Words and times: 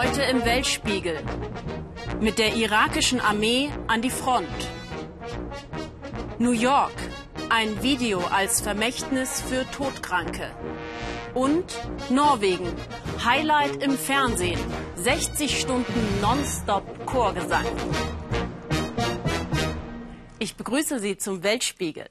Heute 0.00 0.22
im 0.22 0.44
Weltspiegel. 0.44 1.18
Mit 2.20 2.38
der 2.38 2.54
irakischen 2.54 3.18
Armee 3.18 3.68
an 3.88 4.00
die 4.00 4.10
Front. 4.10 4.46
New 6.38 6.52
York. 6.52 6.92
Ein 7.50 7.82
Video 7.82 8.20
als 8.20 8.60
Vermächtnis 8.60 9.42
für 9.42 9.68
Todkranke. 9.72 10.52
Und 11.34 11.76
Norwegen. 12.10 12.72
Highlight 13.24 13.82
im 13.82 13.98
Fernsehen. 13.98 14.60
60 14.94 15.60
Stunden 15.60 16.20
Nonstop 16.22 17.04
Chorgesang. 17.04 17.66
Ich 20.38 20.54
begrüße 20.54 21.00
Sie 21.00 21.16
zum 21.16 21.42
Weltspiegel. 21.42 22.06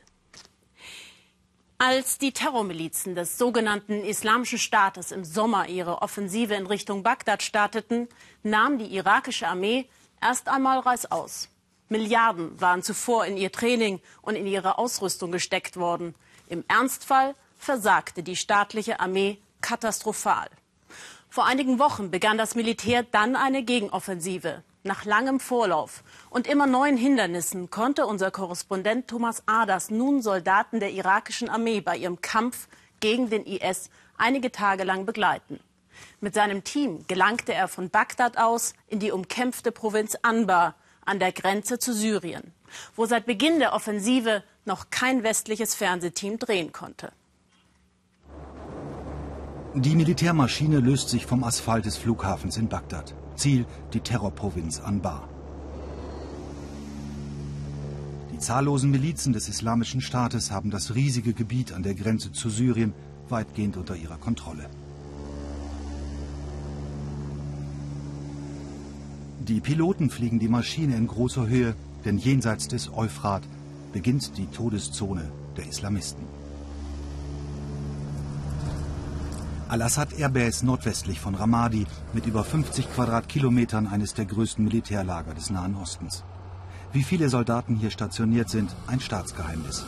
Als 1.80 2.18
die 2.18 2.32
Terrormilizen 2.32 3.14
des 3.14 3.38
sogenannten 3.38 4.04
Islamischen 4.04 4.58
Staates 4.58 5.12
im 5.12 5.24
Sommer 5.24 5.70
ihre 5.70 6.02
Offensive 6.02 6.56
in 6.56 6.66
Richtung 6.66 7.04
Bagdad 7.04 7.44
starteten, 7.44 8.08
nahm 8.42 8.80
die 8.80 8.96
irakische 8.96 9.48
Armee 9.48 9.88
erst 10.20 10.48
einmal 10.48 10.80
reißaus. 10.80 11.50
Milliarden 11.90 12.60
waren 12.60 12.82
zuvor 12.82 13.26
in 13.26 13.38
ihr 13.38 13.52
Training 13.52 14.02
und 14.24 14.36
in 14.36 14.48
ihre 14.48 14.80
Ausrüstung 14.80 15.32
gesteckt 15.32 15.78
worden. 15.78 16.16
Im 16.50 16.64
Ernstfall 16.68 17.36
versagte 17.60 18.24
die 18.24 18.36
staatliche 18.36 19.00
Armee 19.00 19.38
katastrophal. 19.62 20.50
Vor 21.30 21.46
einigen 21.46 21.78
Wochen 21.78 22.10
begann 22.10 22.40
das 22.40 22.56
Militär 22.56 23.04
dann 23.04 23.36
eine 23.36 23.62
Gegenoffensive. 23.62 24.64
Nach 24.84 25.06
langem 25.06 25.40
Vorlauf 25.40 26.04
und 26.30 26.48
immer 26.48 26.68
neuen 26.68 26.98
Hindernissen 26.98 27.70
konnte 27.70 28.06
unser 28.06 28.32
Korrespondent 28.32 29.08
Thomas 29.08 29.44
Aders 29.46 29.90
nun 29.90 30.22
Soldaten 30.22 30.80
der 30.80 30.92
irakischen 30.92 31.50
Armee 31.50 31.82
bei 31.82 31.98
ihrem 31.98 32.22
Kampf 32.22 32.68
gegen 33.00 33.30
den 33.30 33.46
IS 33.46 33.90
einige 34.18 34.52
Tage 34.52 34.84
lang 34.84 35.06
begleiten. 35.06 35.60
Mit 36.22 36.34
seinem 36.34 36.64
Team 36.64 37.06
gelangte 37.08 37.54
er 37.54 37.68
von 37.68 37.90
Bagdad 37.90 38.38
aus 38.38 38.74
in 38.88 39.00
die 39.00 39.12
umkämpfte 39.12 39.72
Provinz 39.72 40.16
Anbar 40.22 40.76
an 41.06 41.20
der 41.20 41.32
Grenze 41.32 41.80
zu 41.80 41.94
Syrien, 41.94 42.54
wo 42.96 43.06
seit 43.06 43.26
Beginn 43.26 43.60
der 43.60 43.74
Offensive 43.74 44.44
noch 44.66 44.90
kein 44.90 45.24
westliches 45.24 45.74
Fernsehteam 45.74 46.38
drehen 46.38 46.72
konnte. 46.72 47.12
Die 49.74 49.96
Militärmaschine 49.96 50.80
löst 50.80 51.10
sich 51.10 51.26
vom 51.26 51.44
Asphalt 51.44 51.86
des 51.86 51.98
Flughafens 51.98 52.58
in 52.58 52.68
Bagdad. 52.68 53.14
Ziel 53.38 53.66
die 53.94 54.02
Terrorprovinz 54.02 54.80
Anbar. 54.80 55.28
Die 58.34 58.40
zahllosen 58.40 58.92
Milizen 58.92 59.34
des 59.34 59.50
Islamischen 59.50 60.02
Staates 60.02 60.52
haben 60.52 60.70
das 60.70 60.94
riesige 60.94 61.34
Gebiet 61.34 61.72
an 61.72 61.84
der 61.84 61.96
Grenze 61.96 62.32
zu 62.32 62.50
Syrien 62.50 62.94
weitgehend 63.30 63.78
unter 63.78 63.96
ihrer 63.96 64.18
Kontrolle. 64.18 64.70
Die 69.40 69.62
Piloten 69.62 70.10
fliegen 70.10 70.40
die 70.40 70.50
Maschine 70.50 70.98
in 70.98 71.08
großer 71.08 71.48
Höhe, 71.48 71.74
denn 72.04 72.18
jenseits 72.18 72.68
des 72.68 72.92
Euphrat 72.94 73.44
beginnt 73.94 74.38
die 74.38 74.48
Todeszone 74.48 75.32
der 75.56 75.68
Islamisten. 75.68 76.37
Al-Assad 79.70 80.18
Airbase 80.18 80.66
nordwestlich 80.66 81.20
von 81.20 81.36
Ramadi 81.36 81.86
mit 82.14 82.26
über 82.26 82.46
50 82.46 82.90
Quadratkilometern 82.94 83.88
eines 83.88 84.14
der 84.14 84.26
größten 84.26 84.64
Militärlager 84.64 85.34
des 85.34 85.50
Nahen 85.50 85.76
Ostens. 85.76 86.24
Wie 86.94 87.04
viele 87.04 87.28
Soldaten 87.28 87.76
hier 87.76 87.92
stationiert 87.92 88.50
sind, 88.50 88.74
ein 88.88 89.02
Staatsgeheimnis. 89.02 89.86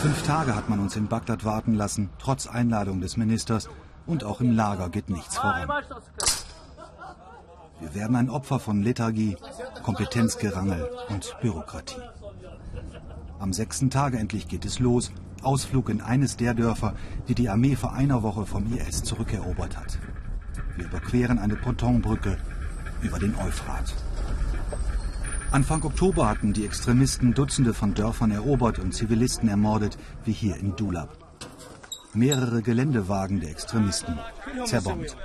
Fünf 0.00 0.22
Tage 0.22 0.54
hat 0.54 0.68
man 0.68 0.78
uns 0.78 0.94
in 0.94 1.08
Bagdad 1.08 1.44
warten 1.44 1.74
lassen, 1.74 2.08
trotz 2.20 2.46
Einladung 2.46 3.00
des 3.00 3.16
Ministers, 3.16 3.68
und 4.06 4.22
auch 4.22 4.40
im 4.40 4.54
Lager 4.54 4.88
geht 4.90 5.08
nichts 5.08 5.38
voran. 5.38 5.68
Wir 7.80 7.94
werden 7.94 8.14
ein 8.14 8.30
Opfer 8.30 8.60
von 8.60 8.82
Lethargie, 8.82 9.36
Kompetenzgerangel 9.82 10.88
und 11.08 11.34
Bürokratie. 11.40 12.00
Am 13.40 13.52
sechsten 13.52 13.90
Tage 13.90 14.18
endlich 14.18 14.46
geht 14.46 14.64
es 14.64 14.78
los 14.78 15.10
Ausflug 15.44 15.88
in 15.88 16.00
eines 16.00 16.36
der 16.36 16.54
Dörfer, 16.54 16.94
die 17.28 17.34
die 17.34 17.48
Armee 17.48 17.76
vor 17.76 17.92
einer 17.92 18.22
Woche 18.22 18.46
vom 18.46 18.72
IS 18.72 19.02
zurückerobert 19.02 19.76
hat. 19.76 19.98
Wir 20.76 20.86
überqueren 20.86 21.38
eine 21.38 21.56
Pontonbrücke 21.56 22.38
über 23.02 23.18
den 23.18 23.34
Euphrat. 23.36 23.94
Anfang 25.52 25.84
Oktober 25.84 26.28
hatten 26.28 26.52
die 26.52 26.64
Extremisten 26.64 27.32
Dutzende 27.32 27.74
von 27.74 27.94
Dörfern 27.94 28.32
erobert 28.32 28.80
und 28.80 28.92
Zivilisten 28.92 29.48
ermordet, 29.48 29.96
wie 30.24 30.32
hier 30.32 30.56
in 30.56 30.74
Dulab. 30.74 31.16
Mehrere 32.12 32.62
Geländewagen 32.62 33.40
der 33.40 33.50
Extremisten 33.50 34.18
zerbombt. 34.64 35.16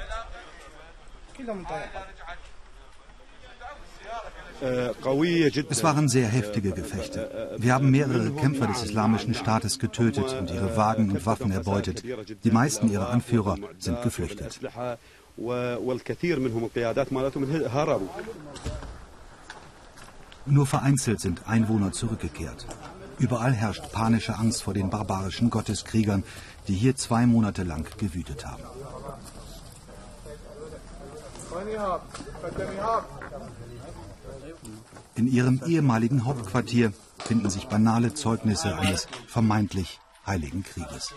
Es 4.61 5.83
waren 5.83 6.09
sehr 6.09 6.27
heftige 6.27 6.71
Gefechte. 6.71 7.55
Wir 7.57 7.73
haben 7.73 7.91
mehrere 7.91 8.31
Kämpfer 8.31 8.67
des 8.67 8.83
Islamischen 8.83 9.33
Staates 9.33 9.79
getötet 9.79 10.35
und 10.37 10.51
ihre 10.51 10.75
Wagen 10.75 11.11
und 11.11 11.25
Waffen 11.25 11.51
erbeutet. 11.51 12.03
Die 12.43 12.51
meisten 12.51 12.91
ihrer 12.91 13.09
Anführer 13.09 13.57
sind 13.77 14.01
geflüchtet. 14.01 14.59
Nur 20.45 20.65
vereinzelt 20.65 21.19
sind 21.21 21.47
Einwohner 21.47 21.91
zurückgekehrt. 21.91 22.65
Überall 23.19 23.53
herrscht 23.53 23.91
panische 23.91 24.35
Angst 24.35 24.63
vor 24.63 24.73
den 24.73 24.89
barbarischen 24.89 25.49
Gotteskriegern, 25.49 26.23
die 26.67 26.73
hier 26.73 26.95
zwei 26.95 27.25
Monate 27.25 27.63
lang 27.63 27.85
gewütet 27.97 28.45
haben. 28.45 28.63
In 35.19 35.27
ihrem 35.27 35.59
ehemaligen 35.67 36.23
Hauptquartier 36.23 36.93
finden 37.17 37.49
sich 37.49 37.67
banale 37.67 38.13
Zeugnisse 38.13 38.77
eines 38.77 39.05
vermeintlich 39.27 39.99
heiligen 40.25 40.63
Krieges. 40.63 41.13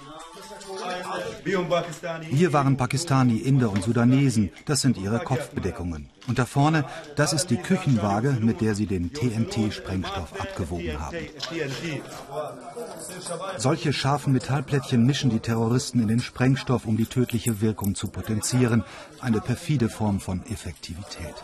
Hier 2.28 2.52
waren 2.52 2.76
Pakistani, 2.76 3.36
Inder 3.36 3.70
und 3.70 3.84
Sudanesen. 3.84 4.50
Das 4.66 4.80
sind 4.80 4.98
ihre 4.98 5.20
Kopfbedeckungen. 5.20 6.10
Und 6.26 6.40
da 6.40 6.46
vorne, 6.46 6.84
das 7.14 7.32
ist 7.32 7.50
die 7.50 7.58
Küchenwaage, 7.58 8.38
mit 8.40 8.60
der 8.60 8.74
sie 8.74 8.86
den 8.86 9.12
TNT-Sprengstoff 9.12 10.40
abgewogen 10.40 10.98
haben. 10.98 11.16
Solche 13.56 13.92
scharfen 13.92 14.32
Metallplättchen 14.32 15.06
mischen 15.06 15.30
die 15.30 15.38
Terroristen 15.38 16.00
in 16.02 16.08
den 16.08 16.20
Sprengstoff, 16.20 16.86
um 16.86 16.96
die 16.96 17.06
tödliche 17.06 17.60
Wirkung 17.60 17.94
zu 17.94 18.08
potenzieren. 18.08 18.82
Eine 19.20 19.40
perfide 19.40 19.88
Form 19.88 20.18
von 20.18 20.44
Effektivität. 20.46 21.36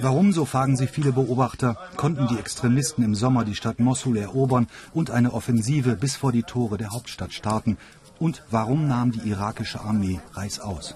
Warum, 0.00 0.32
so 0.32 0.44
fragen 0.44 0.76
sich 0.76 0.90
viele 0.90 1.12
Beobachter, 1.12 1.76
konnten 1.96 2.28
die 2.28 2.38
Extremisten 2.38 3.02
im 3.02 3.14
Sommer 3.14 3.44
die 3.44 3.54
Stadt 3.54 3.80
Mosul 3.80 4.18
erobern 4.18 4.66
und 4.92 5.10
eine 5.10 5.32
Offensive 5.32 5.96
bis 5.96 6.16
vor 6.16 6.32
die 6.32 6.42
Tore 6.42 6.76
der 6.76 6.90
Hauptstadt 6.90 7.32
starten? 7.32 7.78
Und 8.18 8.42
warum 8.50 8.88
nahm 8.88 9.12
die 9.12 9.28
irakische 9.28 9.80
Armee 9.80 10.20
reißaus? 10.34 10.94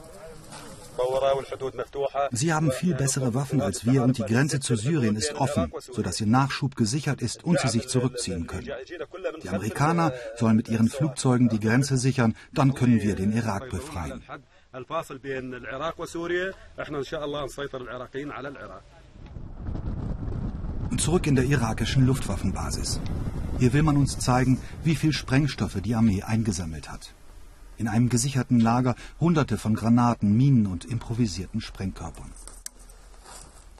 Sie 2.32 2.52
haben 2.52 2.70
viel 2.72 2.94
bessere 2.94 3.32
Waffen 3.34 3.62
als 3.62 3.86
wir 3.86 4.02
und 4.02 4.18
die 4.18 4.22
Grenze 4.22 4.60
zu 4.60 4.76
Syrien 4.76 5.16
ist 5.16 5.34
offen, 5.34 5.72
sodass 5.78 6.20
ihr 6.20 6.26
Nachschub 6.26 6.76
gesichert 6.76 7.22
ist 7.22 7.42
und 7.42 7.58
sie 7.58 7.68
sich 7.68 7.88
zurückziehen 7.88 8.46
können. 8.46 8.68
Die 9.42 9.48
Amerikaner 9.48 10.12
sollen 10.36 10.56
mit 10.56 10.68
ihren 10.68 10.88
Flugzeugen 10.88 11.48
die 11.48 11.60
Grenze 11.60 11.96
sichern, 11.96 12.36
dann 12.52 12.74
können 12.74 13.00
wir 13.00 13.14
den 13.16 13.32
Irak 13.32 13.70
befreien. 13.70 14.22
الفاصل 14.74 15.18
بين 15.18 15.54
العراق 15.54 16.00
وسوريا 16.00 16.54
احنا 16.80 16.98
ان 16.98 17.04
شاء 17.04 17.24
الله 17.24 17.44
نسيطر 17.44 17.80
العراقيين 17.80 18.30
على 18.30 18.48
العراق 18.48 18.82
Zurück 20.97 21.27
in 21.27 21.35
der 21.35 21.45
irakischen 21.45 22.05
Luftwaffenbasis. 22.05 22.99
Hier 23.59 23.73
will 23.73 23.83
man 23.83 23.97
uns 23.97 24.19
zeigen, 24.19 24.59
wie 24.83 24.95
viel 24.95 25.13
Sprengstoffe 25.13 25.81
die 25.81 25.95
Armee 25.95 26.23
eingesammelt 26.23 26.91
hat. 26.91 27.13
In 27.77 27.87
einem 27.87 28.09
gesicherten 28.09 28.59
Lager 28.59 28.95
hunderte 29.19 29.57
von 29.57 29.75
Granaten, 29.75 30.35
Minen 30.35 30.67
und 30.67 30.85
improvisierten 30.85 31.61
Sprengkörpern. 31.61 32.31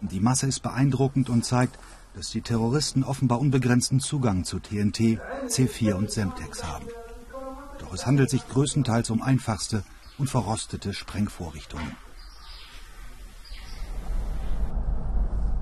Die 0.02 0.20
Masse 0.20 0.48
ist 0.48 0.62
beeindruckend 0.62 1.30
und 1.30 1.46
zeigt, 1.46 1.80
dass 2.16 2.30
die 2.30 2.42
Terroristen 2.42 3.04
offenbar 3.04 3.40
unbegrenzten 3.40 4.00
Zugang 4.00 4.44
zu 4.44 4.60
TNT, 4.60 5.20
C4 5.48 5.94
und 5.94 6.12
Semtex 6.12 6.64
haben. 6.64 6.86
Doch 7.80 7.94
es 7.94 8.06
handelt 8.06 8.30
sich 8.30 8.48
größtenteils 8.48 9.10
um 9.10 9.22
einfachste 9.22 9.84
und 10.18 10.30
verrostete 10.30 10.94
Sprengvorrichtungen. 10.94 11.96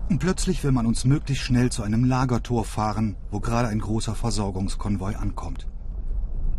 Und 0.10 0.20
plötzlich 0.20 0.64
will 0.64 0.72
man 0.72 0.86
uns 0.86 1.06
möglichst 1.06 1.44
schnell 1.44 1.72
zu 1.72 1.84
einem 1.84 2.04
Lagertor 2.04 2.66
fahren, 2.66 3.16
wo 3.32 3.40
gerade 3.40 3.70
ein 3.70 3.80
großer 3.80 4.16
Versorgungskonvoi 4.16 5.16
ankommt. 5.16 5.68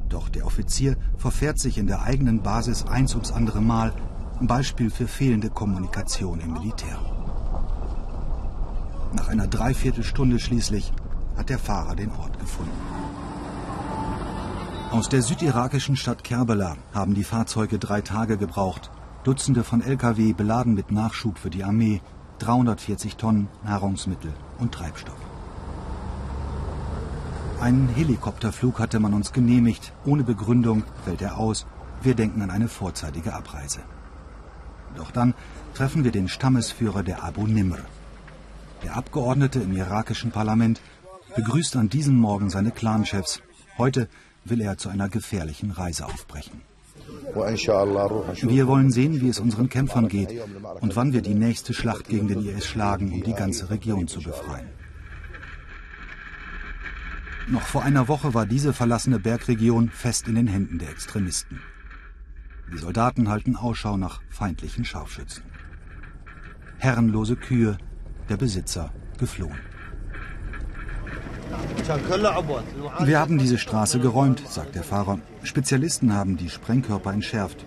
Doch 0.09 0.29
der 0.29 0.47
Offizier 0.47 0.97
verfährt 1.17 1.59
sich 1.59 1.79
in 1.79 1.87
der 1.87 2.03
eigenen 2.03 2.43
Basis 2.43 2.85
eins 2.85 3.15
ums 3.15 3.33
andere 3.33 3.61
Mal, 3.61 3.93
ein 4.41 4.47
Beispiel 4.47 4.91
für 4.91 5.07
fehlende 5.07 5.51
Kommunikation 5.51 6.41
im 6.41 6.53
Militär. 6.53 6.99
Nach 9.13 9.29
einer 9.29 9.47
Dreiviertelstunde 9.47 10.39
schließlich 10.39 10.93
hat 11.37 11.49
der 11.49 11.59
Fahrer 11.59 11.95
den 11.95 12.11
Ort 12.13 12.39
gefunden. 12.39 12.73
Aus 14.91 15.09
der 15.09 15.23
südirakischen 15.23 15.97
Stadt 15.97 16.23
Kerbela 16.23 16.77
haben 16.93 17.15
die 17.15 17.25
Fahrzeuge 17.25 17.79
drei 17.79 18.01
Tage 18.01 18.37
gebraucht, 18.37 18.91
Dutzende 19.25 19.65
von 19.65 19.81
Lkw 19.81 20.33
beladen 20.35 20.75
mit 20.75 20.93
Nachschub 20.93 21.39
für 21.39 21.51
die 21.51 21.65
Armee, 21.65 22.01
340 22.39 23.17
Tonnen 23.17 23.49
Nahrungsmittel 23.65 24.33
und 24.59 24.73
Treibstoff. 24.73 25.19
Einen 27.61 27.89
Helikopterflug 27.89 28.79
hatte 28.79 29.01
man 29.01 29.15
uns 29.15 29.33
genehmigt. 29.33 29.93
Ohne 30.05 30.23
Begründung 30.23 30.83
fällt 31.05 31.23
er 31.23 31.39
aus. 31.39 31.67
Wir 32.03 32.15
denken 32.15 32.43
an 32.43 32.51
eine 32.51 32.69
vorzeitige 32.69 33.33
Abreise. 33.33 33.81
Doch 34.97 35.11
dann 35.11 35.35
treffen 35.75 36.05
wir 36.05 36.13
den 36.13 36.29
Stammesführer 36.29 37.03
der 37.03 37.25
Abu 37.25 37.47
Nimr. 37.47 37.79
Der 38.83 38.97
Abgeordnete 38.97 39.61
im 39.61 39.77
irakischen 39.77 40.31
Parlament 40.31 40.81
begrüßt 41.37 41.77
an 41.77 41.89
diesem 41.89 42.17
Morgen 42.17 42.51
seine 42.51 42.71
Clanchefs. 42.71 43.41
Heute 43.79 44.09
will 44.45 44.61
er 44.61 44.77
zu 44.77 44.89
einer 44.89 45.09
gefährlichen 45.09 45.71
Reise 45.71 46.05
aufbrechen. 46.07 46.61
Wir 48.43 48.67
wollen 48.67 48.91
sehen, 48.91 49.21
wie 49.21 49.29
es 49.29 49.41
unseren 49.41 49.69
Kämpfern 49.69 50.09
geht 50.09 50.31
und 50.81 50.97
wann 50.97 51.13
wir 51.13 51.23
die 51.23 51.35
nächste 51.35 51.75
Schlacht 51.75 52.09
gegen 52.09 52.29
den 52.29 52.47
IS 52.47 52.67
schlagen, 52.67 53.13
um 53.13 53.23
die 53.23 53.35
ganze 53.35 53.71
Region 53.71 54.07
zu 54.07 54.21
befreien. 54.21 54.69
Noch 57.49 57.63
vor 57.63 57.83
einer 57.83 58.09
Woche 58.09 58.33
war 58.33 58.47
diese 58.47 58.73
verlassene 58.73 59.19
Bergregion 59.19 59.91
fest 59.91 60.29
in 60.29 60.35
den 60.35 60.47
Händen 60.47 60.79
der 60.79 60.91
Extremisten. 60.91 61.61
Die 62.73 62.79
Soldaten 62.79 63.29
halten 63.29 63.57
Ausschau 63.57 63.97
nach 63.99 64.23
feindlichen 64.31 64.85
Scharfschützen. 64.85 65.43
Herrenlose 66.79 67.37
Kühe, 67.37 67.77
der 68.29 68.39
Besitzer 68.39 68.93
geflohen. 69.19 69.74
Wir 73.01 73.19
haben 73.19 73.39
diese 73.39 73.59
Straße 73.59 73.99
geräumt, 74.01 74.43
sagt 74.49 74.75
der 74.75 74.83
Fahrer. 74.83 75.19
Spezialisten 75.43 76.15
haben 76.15 76.37
die 76.37 76.49
Sprengkörper 76.49 77.13
entschärft. 77.13 77.65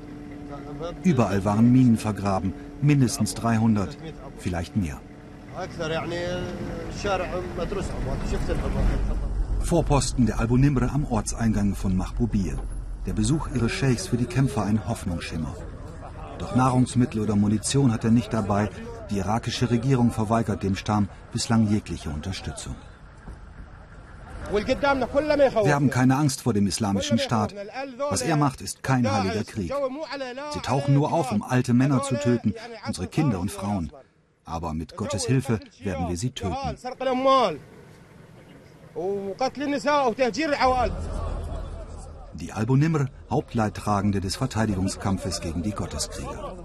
Überall 1.04 1.44
waren 1.45 1.72
Minen 1.72 1.98
vergraben, 1.98 2.54
mindestens 2.81 3.34
300, 3.36 3.98
vielleicht 4.38 4.75
mehr. 4.75 5.00
Vorposten 9.62 10.25
der 10.25 10.39
Albunimre 10.39 10.89
am 10.92 11.06
Ortseingang 11.06 11.75
von 11.75 11.95
Mahbubir. 11.95 12.57
Der 13.06 13.13
Besuch 13.13 13.50
ihres 13.56 13.72
Scheichs 13.72 14.07
für 14.07 14.18
die 14.18 14.25
Kämpfer 14.25 14.63
ein 14.63 14.88
Hoffnungsschimmer. 14.88 15.56
Doch 16.38 16.56
Nahrungsmittel 16.56 17.22
oder 17.22 17.36
Munition 17.36 17.92
hat 17.92 18.04
er 18.04 18.12
nicht 18.12 18.34
dabei. 18.34 18.69
Die 19.10 19.18
irakische 19.18 19.72
Regierung 19.72 20.12
verweigert 20.12 20.62
dem 20.62 20.75
Stamm 20.75 21.10
bislang 21.31 21.68
jegliche 21.68 22.10
Unterstützung. 22.10 22.75
Wir 24.51 25.75
haben 25.75 25.89
keine 25.89 26.15
Angst 26.15 26.41
vor 26.41 26.53
dem 26.53 26.67
islamischen 26.67 27.19
Staat. 27.19 27.53
Was 28.09 28.21
er 28.21 28.38
macht, 28.38 28.61
ist 28.61 28.83
kein 28.83 29.11
heiliger 29.11 29.44
Krieg. 29.44 29.73
Sie 30.53 30.59
tauchen 30.59 30.94
nur 30.94 31.11
auf, 31.11 31.31
um 31.31 31.44
alte 31.44 31.73
Männer 31.73 32.03
zu 32.03 32.15
töten, 32.15 32.53
unsere 32.85 33.07
Kinder 33.07 33.39
und 33.39 33.51
Frauen. 33.51 33.91
Aber 34.45 34.73
mit 34.73 34.95
Gottes 34.95 35.25
Hilfe 35.25 35.59
werden 35.83 36.07
wir 36.07 36.17
sie 36.17 36.31
töten. 36.31 36.77
Die 42.33 42.53
Al-Bunimr, 42.53 43.07
Hauptleidtragende 43.29 44.21
des 44.21 44.35
Verteidigungskampfes 44.35 45.41
gegen 45.41 45.63
die 45.63 45.71
Gotteskrieger. 45.71 46.55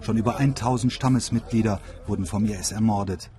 Schon 0.00 0.16
über 0.16 0.36
1000 0.36 0.92
Stammesmitglieder 0.92 1.80
wurden 2.06 2.26
vom 2.26 2.44
IS 2.46 2.72
ermordet. 2.72 3.30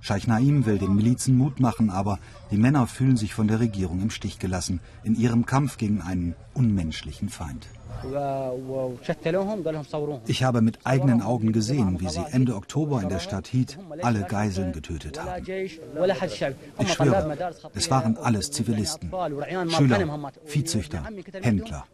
Scheich 0.00 0.26
Naim 0.26 0.64
will 0.66 0.78
den 0.78 0.94
Milizen 0.94 1.36
Mut 1.36 1.60
machen, 1.60 1.90
aber 1.90 2.18
die 2.50 2.56
Männer 2.56 2.86
fühlen 2.86 3.16
sich 3.16 3.34
von 3.34 3.48
der 3.48 3.60
Regierung 3.60 4.00
im 4.00 4.10
Stich 4.10 4.38
gelassen 4.38 4.80
in 5.04 5.14
ihrem 5.14 5.44
Kampf 5.46 5.76
gegen 5.76 6.00
einen 6.00 6.34
unmenschlichen 6.54 7.28
Feind. 7.28 7.68
Ich 10.26 10.42
habe 10.42 10.62
mit 10.62 10.78
eigenen 10.84 11.20
Augen 11.20 11.52
gesehen, 11.52 12.00
wie 12.00 12.08
sie 12.08 12.24
Ende 12.30 12.54
Oktober 12.54 13.02
in 13.02 13.08
der 13.10 13.18
Stadt 13.18 13.46
Hid 13.48 13.78
alle 14.02 14.22
Geiseln 14.22 14.72
getötet 14.72 15.20
haben. 15.22 15.44
Ich 15.46 15.80
schwöre, 16.92 17.52
es 17.74 17.90
waren 17.90 18.16
alles 18.16 18.50
Zivilisten, 18.52 19.10
Schüler, 19.68 20.32
Viehzüchter, 20.46 21.04
Händler. 21.42 21.84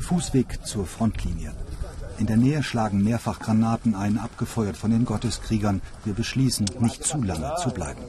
Fußweg 0.00 0.66
zur 0.66 0.84
Frontlinie. 0.84 1.52
In 2.22 2.28
der 2.28 2.36
Nähe 2.36 2.62
schlagen 2.62 3.02
mehrfach 3.02 3.40
Granaten 3.40 3.96
ein, 3.96 4.16
abgefeuert 4.16 4.76
von 4.76 4.92
den 4.92 5.04
Gotteskriegern. 5.04 5.82
Wir 6.04 6.14
beschließen, 6.14 6.66
nicht 6.78 7.02
zu 7.02 7.20
lange 7.20 7.52
zu 7.60 7.70
bleiben. 7.70 8.02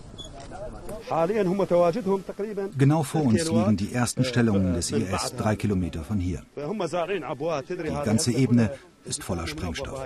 Genau 2.78 3.02
vor 3.02 3.24
uns 3.24 3.50
liegen 3.50 3.76
die 3.76 3.92
ersten 3.92 4.24
Stellungen 4.24 4.76
des 4.76 4.92
IS, 4.92 5.34
drei 5.36 5.56
Kilometer 5.56 6.04
von 6.04 6.20
hier. 6.20 6.44
Die 6.56 8.06
ganze 8.06 8.32
Ebene 8.34 8.70
ist 9.06 9.24
voller 9.24 9.48
Sprengstoff. 9.48 10.00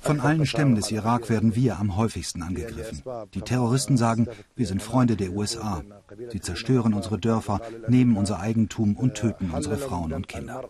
Von 0.00 0.20
allen 0.20 0.46
Stämmen 0.46 0.74
des 0.74 0.90
Irak 0.90 1.28
werden 1.30 1.54
wir 1.54 1.78
am 1.78 1.96
häufigsten 1.96 2.42
angegriffen. 2.42 3.02
Die 3.34 3.42
Terroristen 3.42 3.96
sagen, 3.96 4.28
wir 4.56 4.66
sind 4.66 4.82
Freunde 4.82 5.16
der 5.16 5.30
USA. 5.30 5.82
Sie 6.30 6.40
zerstören 6.40 6.94
unsere 6.94 7.18
Dörfer, 7.18 7.60
nehmen 7.88 8.16
unser 8.16 8.40
Eigentum 8.40 8.96
und 8.96 9.14
töten 9.14 9.50
unsere 9.50 9.76
Frauen 9.76 10.12
und 10.12 10.28
Kinder. 10.28 10.64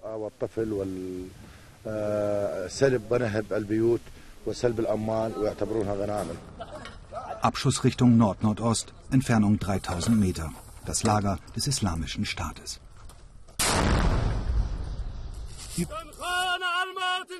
Abschussrichtung 7.42 8.16
Nord-Nordost, 8.16 8.92
Entfernung 9.10 9.58
3000 9.58 10.18
Meter. 10.18 10.50
Das 10.86 11.02
Lager 11.02 11.38
des 11.56 11.66
Islamischen 11.66 12.26
Staates. 12.26 12.80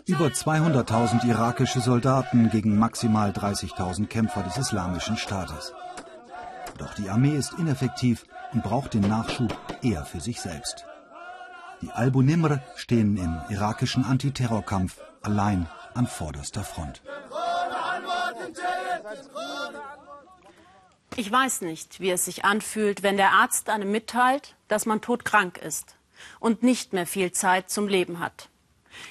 Über 0.06 0.26
200.000 0.26 1.25
irakische 1.25 1.81
Soldaten 1.81 2.50
gegen 2.50 2.76
maximal 2.78 3.31
30.000 3.31 4.06
Kämpfer 4.06 4.42
des 4.42 4.56
Islamischen 4.56 5.16
Staates. 5.16 5.72
Doch 6.78 6.94
die 6.94 7.08
Armee 7.08 7.36
ist 7.36 7.52
ineffektiv 7.54 8.26
und 8.52 8.64
braucht 8.64 8.94
den 8.94 9.08
Nachschub 9.08 9.56
eher 9.82 10.04
für 10.04 10.20
sich 10.20 10.40
selbst. 10.40 10.86
Die 11.81 11.90
Al-Bunimr 11.90 12.60
stehen 12.76 13.16
im 13.16 13.40
irakischen 13.50 14.04
Antiterrorkampf 14.04 15.00
allein 15.22 15.69
an 15.94 16.06
vorderster 16.06 16.64
Front. 16.64 17.02
Ich 21.16 21.30
weiß 21.30 21.60
nicht, 21.60 22.00
wie 22.00 22.10
es 22.10 22.25
sich 22.25 22.44
anfühlt, 22.44 23.04
wenn 23.04 23.16
der 23.16 23.30
Arzt 23.30 23.69
einem 23.69 23.92
mitteilt, 23.92 24.56
dass 24.66 24.87
man 24.87 25.00
todkrank 25.00 25.58
ist 25.58 25.96
und 26.40 26.62
nicht 26.62 26.93
mehr 26.93 27.06
viel 27.06 27.33
Zeit 27.33 27.71
zum 27.71 27.88
Leben 27.88 28.21
hat. 28.21 28.49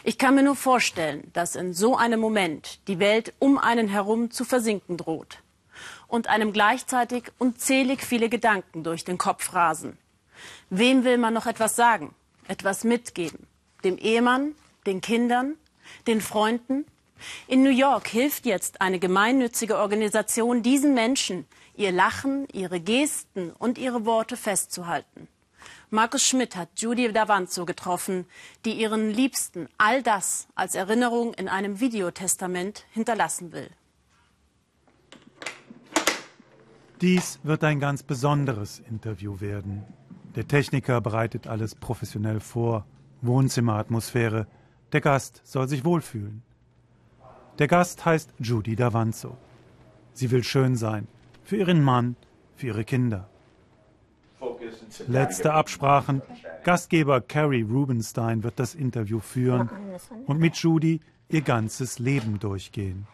Ich 0.04 0.18
kann 0.18 0.36
mir 0.36 0.44
nur 0.44 0.56
vorstellen, 0.56 1.30
dass 1.34 1.56
in 1.56 1.74
so 1.74 1.98
einem 1.98 2.20
Moment 2.20 2.80
die 2.88 3.00
Welt 3.00 3.34
um 3.40 3.58
einen 3.58 3.88
herum 3.88 4.32
zu 4.32 4.46
versinken 4.46 4.98
droht 4.98 5.40
und 6.08 6.28
einem 6.28 6.54
gleichzeitig 6.54 7.26
unzählig 7.40 8.02
viele 8.02 8.30
Gedanken 8.30 8.84
durch 8.84 9.04
den 9.04 9.18
Kopf 9.18 9.54
rasen. 9.54 9.98
Wem 10.70 11.04
will 11.04 11.18
man 11.18 11.34
noch 11.34 11.46
etwas 11.46 11.76
sagen, 11.76 12.14
etwas 12.48 12.84
mitgeben? 12.84 13.48
Dem 13.84 13.98
Ehemann, 13.98 14.56
den 14.86 15.02
Kindern, 15.02 15.56
den 16.08 16.22
Freunden? 16.22 16.86
In 17.48 17.64
New 17.64 17.70
York 17.70 18.08
hilft 18.08 18.46
jetzt 18.46 18.82
eine 18.82 19.00
gemeinnützige 19.00 19.78
Organisation 19.78 20.62
diesen 20.62 20.94
Menschen, 20.94 21.48
ihr 21.76 21.92
Lachen, 21.92 22.48
ihre 22.52 22.80
Gesten 22.80 23.52
und 23.52 23.78
ihre 23.78 24.06
Worte 24.06 24.36
festzuhalten. 24.38 25.28
Markus 25.94 26.24
Schmidt 26.26 26.56
hat 26.56 26.70
Judy 26.78 27.14
Davanzo 27.14 27.66
getroffen, 27.66 28.26
die 28.66 28.72
ihren 28.72 29.12
Liebsten 29.12 29.68
all 29.78 30.02
das 30.02 30.48
als 30.56 30.74
Erinnerung 30.74 31.36
in 31.36 31.48
einem 31.48 31.80
Videotestament 31.80 32.88
hinterlassen 32.90 33.52
will. 33.52 33.70
Dies 37.00 37.40
wird 37.44 37.64
ein 37.64 37.80
ganz 37.80 38.02
besonderes 38.02 38.80
Interview 38.80 39.40
werden. 39.40 39.84
Der 40.36 40.48
Techniker 40.48 41.00
bereitet 41.00 41.46
alles 41.46 41.76
professionell 41.76 42.40
vor. 42.40 42.88
Wohnzimmeratmosphäre. 43.22 44.48
Der 44.94 45.02
Gast 45.02 45.42
soll 45.44 45.68
sich 45.68 45.86
wohlfühlen. 45.86 46.42
Der 47.60 47.68
Gast 47.68 48.04
heißt 48.04 48.34
Judy 48.40 48.76
Davanzo. 48.76 49.38
Sie 50.14 50.32
will 50.32 50.44
schön 50.44 50.76
sein. 50.76 51.08
Für 51.44 51.58
ihren 51.58 51.84
Mann, 51.84 52.16
für 52.56 52.66
ihre 52.66 52.84
Kinder. 52.84 53.30
Letzte 55.08 55.54
Absprachen. 55.54 56.22
Gastgeber 56.64 57.22
Carrie 57.22 57.64
Rubenstein 57.64 58.44
wird 58.44 58.60
das 58.60 58.76
Interview 58.76 59.20
führen 59.20 59.70
und 60.26 60.40
mit 60.40 60.56
Judy 60.56 61.00
ihr 61.30 61.42
ganzes 61.42 62.00
Leben 62.00 62.40
durchgehen. 62.40 63.08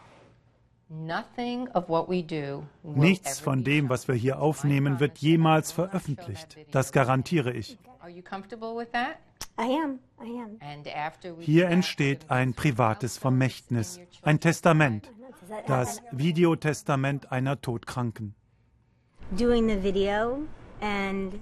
Nichts 2.82 3.40
von 3.40 3.62
dem, 3.62 3.88
was 3.88 4.08
wir 4.08 4.14
hier 4.14 4.40
aufnehmen, 4.40 4.98
wird 4.98 5.18
jemals 5.18 5.70
veröffentlicht. 5.70 6.58
Das 6.72 6.90
garantiere 6.90 7.52
ich. 7.52 7.78
Hier 11.38 11.68
entsteht 11.68 12.30
ein 12.30 12.54
privates 12.54 13.18
Vermächtnis, 13.18 14.00
ein 14.22 14.40
Testament, 14.40 15.12
das 15.66 16.02
Videotestament 16.10 17.30
einer 17.30 17.60
Todkranken. 17.60 18.34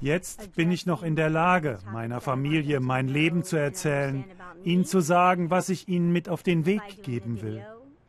Jetzt 0.01 0.55
bin 0.55 0.71
ich 0.71 0.87
noch 0.87 1.03
in 1.03 1.17
der 1.17 1.31
Lage, 1.31 1.79
meiner 1.93 2.21
Familie 2.21 2.81
mein 2.81 3.09
Leben 3.09 3.45
zu 3.45 3.57
erzählen, 3.57 4.25
ihnen 4.65 4.85
zu 4.85 5.01
sagen, 5.01 5.51
was 5.51 5.69
ich 5.69 5.89
ihnen 5.89 6.13
mit 6.13 6.29
auf 6.29 6.43
den 6.43 6.67
Weg 6.67 7.03
geben 7.03 7.43
will. 7.43 7.65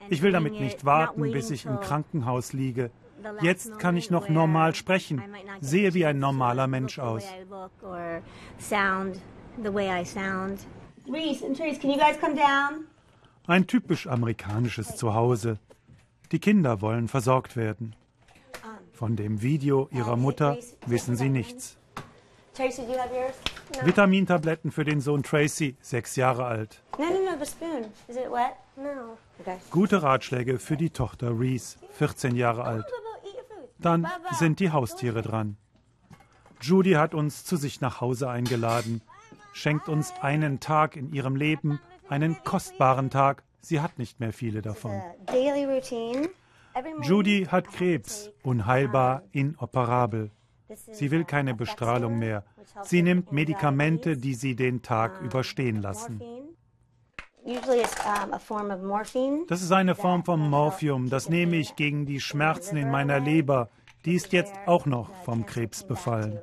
Ich 0.09 0.21
will 0.21 0.31
damit 0.31 0.59
nicht 0.59 0.86
warten, 0.86 1.21
bis 1.31 1.51
ich 1.51 1.65
im 1.65 1.79
Krankenhaus 1.79 2.53
liege. 2.53 2.89
Jetzt 3.41 3.79
kann 3.79 3.98
ich 3.98 4.09
noch 4.09 4.29
normal 4.29 4.75
sprechen, 4.75 5.21
sehe 5.59 5.93
wie 5.93 6.05
ein 6.05 6.19
normaler 6.19 6.67
Mensch 6.67 7.00
aus. 7.00 7.25
Ein 13.48 13.67
typisch 13.67 14.07
amerikanisches 14.07 14.95
Zuhause. 14.95 15.59
Die 16.31 16.39
Kinder 16.39 16.81
wollen 16.81 17.07
versorgt 17.07 17.55
werden. 17.55 17.95
Von 19.00 19.15
dem 19.15 19.41
Video 19.41 19.88
ihrer 19.94 20.18
Mutter 20.18 20.58
wissen 20.86 21.15
sie 21.15 21.29
nichts. 21.29 21.77
Vitamintabletten 23.82 24.74
für 24.74 24.84
den 24.84 25.00
Sohn 25.00 25.24
Tracy, 25.24 25.77
sechs 25.79 26.18
Jahre 26.18 26.44
alt. 26.44 26.84
Gute 29.72 30.03
Ratschläge 30.03 30.60
für 30.60 30.75
die 30.75 30.89
Tochter 30.89 31.39
Reese, 31.39 31.77
14 31.94 32.36
Jahre 32.36 32.65
alt. 32.65 32.84
Dann 33.77 34.06
sind 34.38 34.60
die 34.60 34.72
Haustiere 34.72 35.22
dran. 35.22 35.56
Judy 36.60 36.96
hat 36.96 37.13
uns 37.13 37.46
zu 37.46 37.56
sich 37.56 37.79
nach 37.79 38.01
Hause 38.01 38.29
eingeladen, 38.29 39.01
schenkt 39.53 39.88
uns 39.88 40.12
einen 40.20 40.60
Tag 40.60 40.98
in 40.98 41.13
ihrem 41.13 41.38
Leben, 41.38 41.79
einen 42.10 42.36
kostbaren 42.44 43.10
Tag. 43.10 43.44
Sie 43.62 43.79
hat 43.79 43.98
nicht 43.98 44.20
mehr 44.20 44.34
viele 44.34 44.62
davon. 44.62 45.01
Judy 47.01 47.45
hat 47.45 47.67
Krebs, 47.67 48.31
unheilbar, 48.43 49.23
inoperabel. 49.31 50.31
Sie 50.91 51.09
will 51.11 51.25
keine 51.25 51.55
Bestrahlung 51.55 52.19
mehr. 52.19 52.43
Sie 52.83 53.01
nimmt 53.01 53.31
Medikamente, 53.31 54.17
die 54.17 54.35
sie 54.35 54.55
den 54.55 54.81
Tag 54.81 55.21
überstehen 55.21 55.81
lassen. 55.81 56.21
Das 59.47 59.61
ist 59.61 59.71
eine 59.71 59.95
Form 59.95 60.23
von 60.23 60.49
Morphium. 60.49 61.09
Das 61.09 61.29
nehme 61.29 61.55
ich 61.55 61.75
gegen 61.75 62.05
die 62.05 62.19
Schmerzen 62.19 62.77
in 62.77 62.91
meiner 62.91 63.19
Leber. 63.19 63.69
Die 64.05 64.13
ist 64.13 64.31
jetzt 64.33 64.53
auch 64.65 64.85
noch 64.85 65.09
vom 65.23 65.45
Krebs 65.45 65.83
befallen. 65.83 66.39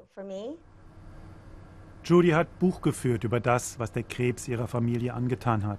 Judy 2.05 2.31
hat 2.31 2.59
Buch 2.59 2.83
geführt 2.83 3.25
über 3.25 3.41
das, 3.41 3.79
was 3.79 3.93
der 3.93 4.03
Krebs 4.03 4.49
ihrer 4.49 4.69
Familie 4.69 5.15
angetan 5.15 5.67
hat. 5.67 5.79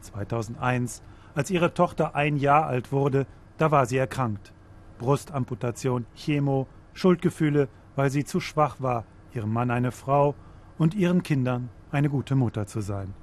2001, 0.00 1.02
als 1.34 1.50
ihre 1.50 1.74
Tochter 1.74 2.14
ein 2.14 2.36
Jahr 2.36 2.66
alt 2.66 2.92
wurde, 2.92 3.26
da 3.58 3.70
war 3.70 3.86
sie 3.86 3.96
erkrankt. 3.96 4.52
Brustamputation, 4.98 6.06
Chemo, 6.14 6.66
Schuldgefühle, 6.92 7.68
weil 7.96 8.10
sie 8.10 8.24
zu 8.24 8.40
schwach 8.40 8.80
war, 8.80 9.04
ihrem 9.32 9.52
Mann 9.52 9.70
eine 9.70 9.92
Frau 9.92 10.34
und 10.78 10.94
ihren 10.94 11.22
Kindern 11.22 11.70
eine 11.90 12.08
gute 12.08 12.34
Mutter 12.34 12.66
zu 12.66 12.80
sein. 12.80 13.14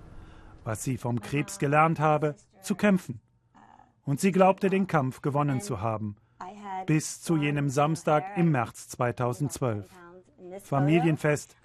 Was 0.63 0.83
sie 0.83 0.97
vom 0.97 1.21
Krebs 1.21 1.59
gelernt 1.59 2.00
habe, 2.00 2.35
zu 2.61 2.75
kämpfen. 2.75 3.19
Und 4.05 4.19
sie 4.19 4.31
glaubte, 4.31 4.69
den 4.69 4.88
Kampf 4.88 5.21
gewonnen 5.21 5.61
zu 5.61 5.81
haben. 5.81 6.15
Bis 6.85 7.21
zu 7.21 7.38
jenem 7.38 7.69
Samstag 7.69 8.23
im 8.38 8.51
März 8.51 8.89
2012. 8.89 9.89
Familienfest. 10.63 11.55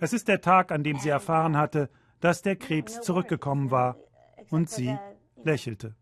Es 0.00 0.12
ist 0.12 0.28
der 0.28 0.40
Tag, 0.40 0.72
an 0.72 0.82
dem 0.82 0.98
sie 0.98 1.08
erfahren 1.08 1.56
hatte, 1.56 1.88
dass 2.20 2.42
der 2.42 2.56
Krebs 2.56 3.00
zurückgekommen 3.00 3.70
war. 3.70 3.96
Und 4.50 4.68
sie 4.68 4.96
lächelte. 5.42 5.94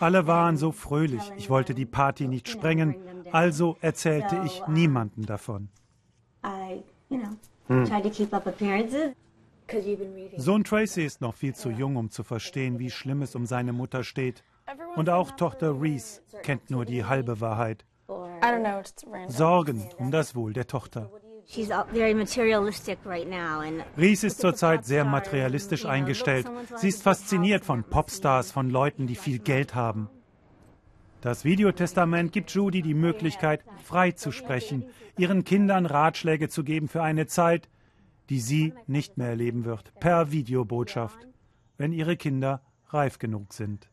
Alle 0.00 0.26
waren 0.26 0.56
so 0.56 0.72
fröhlich, 0.72 1.32
ich 1.36 1.50
wollte 1.50 1.74
die 1.74 1.86
Party 1.86 2.26
nicht 2.26 2.48
sprengen, 2.48 2.96
also 3.32 3.76
erzählte 3.80 4.40
ich 4.44 4.66
niemanden 4.66 5.24
davon. 5.24 5.68
Sohn 10.36 10.64
Tracy 10.64 11.04
ist 11.04 11.20
noch 11.20 11.34
viel 11.34 11.54
zu 11.54 11.70
jung, 11.70 11.96
um 11.96 12.10
zu 12.10 12.22
verstehen, 12.22 12.78
wie 12.78 12.90
schlimm 12.90 13.22
es 13.22 13.34
um 13.34 13.46
seine 13.46 13.72
Mutter 13.72 14.04
steht. 14.04 14.42
Und 14.96 15.08
auch 15.08 15.30
Tochter 15.32 15.80
Reese 15.80 16.20
kennt 16.42 16.70
nur 16.70 16.84
die 16.84 17.04
halbe 17.04 17.40
Wahrheit. 17.40 17.84
Sorgen 19.28 19.88
um 19.98 20.10
das 20.10 20.34
Wohl 20.34 20.52
der 20.52 20.66
Tochter. 20.66 21.10
Reese 23.96 24.26
ist 24.26 24.40
zurzeit 24.40 24.84
sehr 24.84 25.04
materialistisch 25.04 25.84
eingestellt. 25.84 26.50
Sie 26.76 26.88
ist 26.88 27.02
fasziniert 27.02 27.64
von 27.64 27.84
Popstars, 27.84 28.50
von 28.50 28.70
Leuten, 28.70 29.06
die 29.06 29.16
viel 29.16 29.38
Geld 29.38 29.74
haben. 29.74 30.08
Das 31.20 31.44
Videotestament 31.44 32.32
gibt 32.32 32.50
Judy 32.50 32.82
die 32.82 32.94
Möglichkeit, 32.94 33.64
frei 33.82 34.12
zu 34.12 34.30
sprechen, 34.30 34.84
ihren 35.16 35.44
Kindern 35.44 35.86
Ratschläge 35.86 36.48
zu 36.48 36.64
geben 36.64 36.88
für 36.88 37.02
eine 37.02 37.26
Zeit, 37.26 37.68
die 38.28 38.40
sie 38.40 38.74
nicht 38.86 39.16
mehr 39.16 39.28
erleben 39.28 39.64
wird, 39.64 39.92
per 40.00 40.32
Videobotschaft, 40.32 41.18
wenn 41.78 41.92
ihre 41.92 42.16
Kinder 42.16 42.62
reif 42.88 43.18
genug 43.18 43.52
sind. 43.52 43.88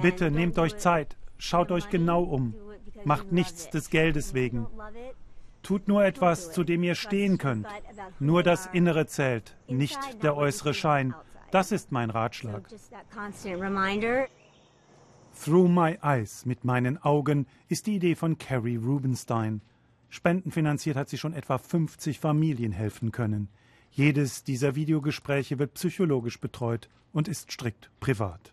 Bitte 0.00 0.30
nehmt 0.30 0.58
euch 0.58 0.78
Zeit, 0.78 1.16
Schaut 1.40 1.72
euch 1.72 1.88
genau 1.88 2.22
um. 2.22 2.54
Macht 3.04 3.32
nichts 3.32 3.70
des 3.70 3.88
Geldes 3.88 4.34
wegen. 4.34 4.66
Tut 5.62 5.88
nur 5.88 6.04
etwas, 6.04 6.52
zu 6.52 6.64
dem 6.64 6.82
ihr 6.82 6.94
stehen 6.94 7.38
könnt. 7.38 7.66
Nur 8.18 8.42
das 8.42 8.66
Innere 8.66 9.06
zählt, 9.06 9.56
nicht 9.66 9.98
der 10.22 10.36
äußere 10.36 10.74
Schein. 10.74 11.14
Das 11.50 11.72
ist 11.72 11.92
mein 11.92 12.10
Ratschlag. 12.10 12.68
Through 15.42 15.68
My 15.68 15.98
Eyes, 16.02 16.44
mit 16.44 16.64
meinen 16.64 17.02
Augen, 17.02 17.46
ist 17.68 17.86
die 17.86 17.96
Idee 17.96 18.16
von 18.16 18.36
Carrie 18.36 18.76
Rubenstein. 18.76 19.62
Spendenfinanziert 20.10 20.96
hat 20.96 21.08
sie 21.08 21.18
schon 21.18 21.32
etwa 21.32 21.56
50 21.56 22.20
Familien 22.20 22.72
helfen 22.72 23.12
können. 23.12 23.48
Jedes 23.92 24.44
dieser 24.44 24.74
Videogespräche 24.74 25.58
wird 25.58 25.74
psychologisch 25.74 26.38
betreut 26.38 26.90
und 27.12 27.28
ist 27.28 27.50
strikt 27.50 27.90
privat. 28.00 28.52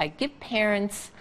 I 0.00 0.08
give 0.08 0.32
parents 0.40 1.12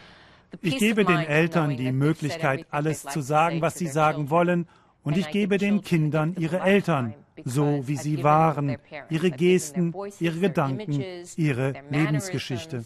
ich 0.61 0.77
gebe 0.77 1.05
den 1.05 1.19
Eltern 1.19 1.77
die 1.77 1.91
Möglichkeit, 1.91 2.65
alles 2.69 3.03
zu 3.03 3.21
sagen, 3.21 3.61
was 3.61 3.75
sie 3.75 3.87
sagen 3.87 4.29
wollen, 4.29 4.67
und 5.03 5.17
ich 5.17 5.29
gebe 5.31 5.57
den 5.57 5.81
Kindern 5.81 6.35
ihre 6.37 6.61
Eltern, 6.61 7.13
so 7.43 7.87
wie 7.87 7.97
sie 7.97 8.23
waren, 8.23 8.77
ihre 9.09 9.31
Gesten, 9.31 9.93
ihre 10.19 10.39
Gedanken, 10.39 11.03
ihre 11.35 11.73
Lebensgeschichte. 11.89 12.85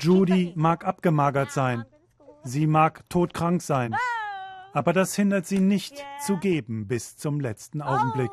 Judy 0.00 0.52
mag 0.54 0.86
abgemagert 0.86 1.50
sein, 1.50 1.84
sie 2.42 2.66
mag 2.66 3.04
todkrank 3.10 3.60
sein, 3.60 3.94
aber 4.72 4.92
das 4.94 5.14
hindert 5.14 5.46
sie 5.46 5.60
nicht 5.60 6.02
zu 6.24 6.38
geben 6.38 6.86
bis 6.86 7.16
zum 7.16 7.40
letzten 7.40 7.82
Augenblick. 7.82 8.30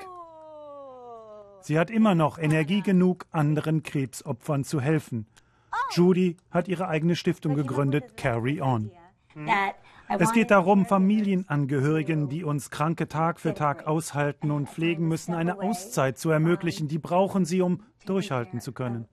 Sie 1.61 1.77
hat 1.77 1.89
immer 1.89 2.15
noch 2.15 2.37
Energie 2.37 2.81
genug, 2.81 3.25
anderen 3.31 3.83
Krebsopfern 3.83 4.63
zu 4.63 4.79
helfen. 4.79 5.25
Judy 5.91 6.37
hat 6.51 6.67
ihre 6.67 6.87
eigene 6.87 7.15
Stiftung 7.15 7.55
gegründet, 7.55 8.15
Carry 8.17 8.61
On. 8.61 8.91
Es 10.07 10.33
geht 10.33 10.49
darum, 10.49 10.85
Familienangehörigen, 10.85 12.29
die 12.29 12.43
uns 12.43 12.71
Kranke 12.71 13.07
Tag 13.07 13.39
für 13.39 13.53
Tag 13.53 13.85
aushalten 13.85 14.49
und 14.49 14.67
pflegen 14.67 15.07
müssen, 15.07 15.35
eine 15.35 15.59
Auszeit 15.61 16.17
zu 16.17 16.31
ermöglichen. 16.31 16.87
Die 16.87 16.97
brauchen 16.97 17.45
sie, 17.45 17.61
um 17.61 17.83
durchhalten 18.05 18.59
zu 18.59 18.71
können. 18.71 19.07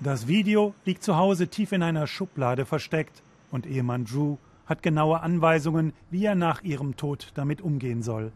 Das 0.00 0.26
Video 0.26 0.74
liegt 0.84 1.02
zu 1.02 1.16
Hause 1.16 1.48
tief 1.48 1.72
in 1.72 1.82
einer 1.82 2.06
Schublade 2.06 2.64
versteckt 2.64 3.22
und 3.50 3.66
Ehemann 3.66 4.04
Drew 4.04 4.36
hat 4.66 4.82
genaue 4.82 5.20
Anweisungen, 5.20 5.92
wie 6.10 6.24
er 6.24 6.34
nach 6.34 6.62
ihrem 6.62 6.96
Tod 6.96 7.30
damit 7.34 7.60
umgehen 7.60 8.02
soll. 8.02 8.32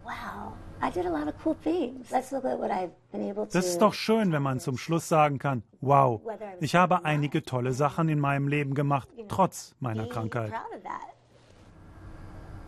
Das 3.52 3.66
ist 3.66 3.78
doch 3.82 3.94
schön, 3.94 4.32
wenn 4.32 4.42
man 4.42 4.60
zum 4.60 4.78
Schluss 4.78 5.08
sagen 5.08 5.38
kann, 5.38 5.62
wow, 5.80 6.20
ich 6.60 6.74
habe 6.74 7.04
einige 7.04 7.42
tolle 7.42 7.72
Sachen 7.72 8.08
in 8.08 8.20
meinem 8.20 8.48
Leben 8.48 8.74
gemacht, 8.74 9.08
trotz 9.28 9.74
meiner 9.80 10.06
Krankheit. 10.06 10.52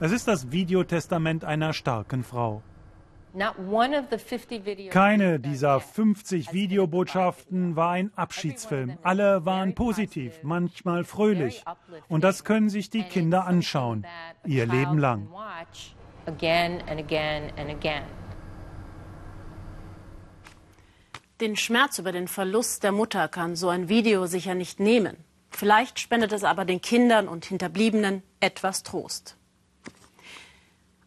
Es 0.00 0.12
ist 0.12 0.28
das 0.28 0.50
Videotestament 0.50 1.44
einer 1.44 1.72
starken 1.72 2.24
Frau. 2.24 2.62
Keine 4.90 5.38
dieser 5.38 5.78
50 5.78 6.52
Videobotschaften 6.52 7.76
war 7.76 7.90
ein 7.92 8.10
Abschiedsfilm. 8.16 8.98
Alle 9.02 9.44
waren 9.44 9.74
positiv, 9.74 10.40
manchmal 10.42 11.04
fröhlich. 11.04 11.64
Und 12.08 12.24
das 12.24 12.44
können 12.44 12.68
sich 12.70 12.90
die 12.90 13.04
Kinder 13.04 13.46
anschauen, 13.46 14.04
ihr 14.44 14.66
Leben 14.66 14.98
lang. 14.98 15.28
Den 21.40 21.56
Schmerz 21.56 21.98
über 21.98 22.12
den 22.12 22.28
Verlust 22.28 22.82
der 22.82 22.92
Mutter 22.92 23.26
kann 23.28 23.56
so 23.56 23.68
ein 23.68 23.88
Video 23.88 24.26
sicher 24.26 24.54
nicht 24.54 24.78
nehmen. 24.78 25.16
Vielleicht 25.50 25.98
spendet 25.98 26.32
es 26.32 26.44
aber 26.44 26.64
den 26.64 26.80
Kindern 26.82 27.28
und 27.28 27.46
Hinterbliebenen 27.46 28.22
etwas 28.40 28.82
Trost. 28.82 29.36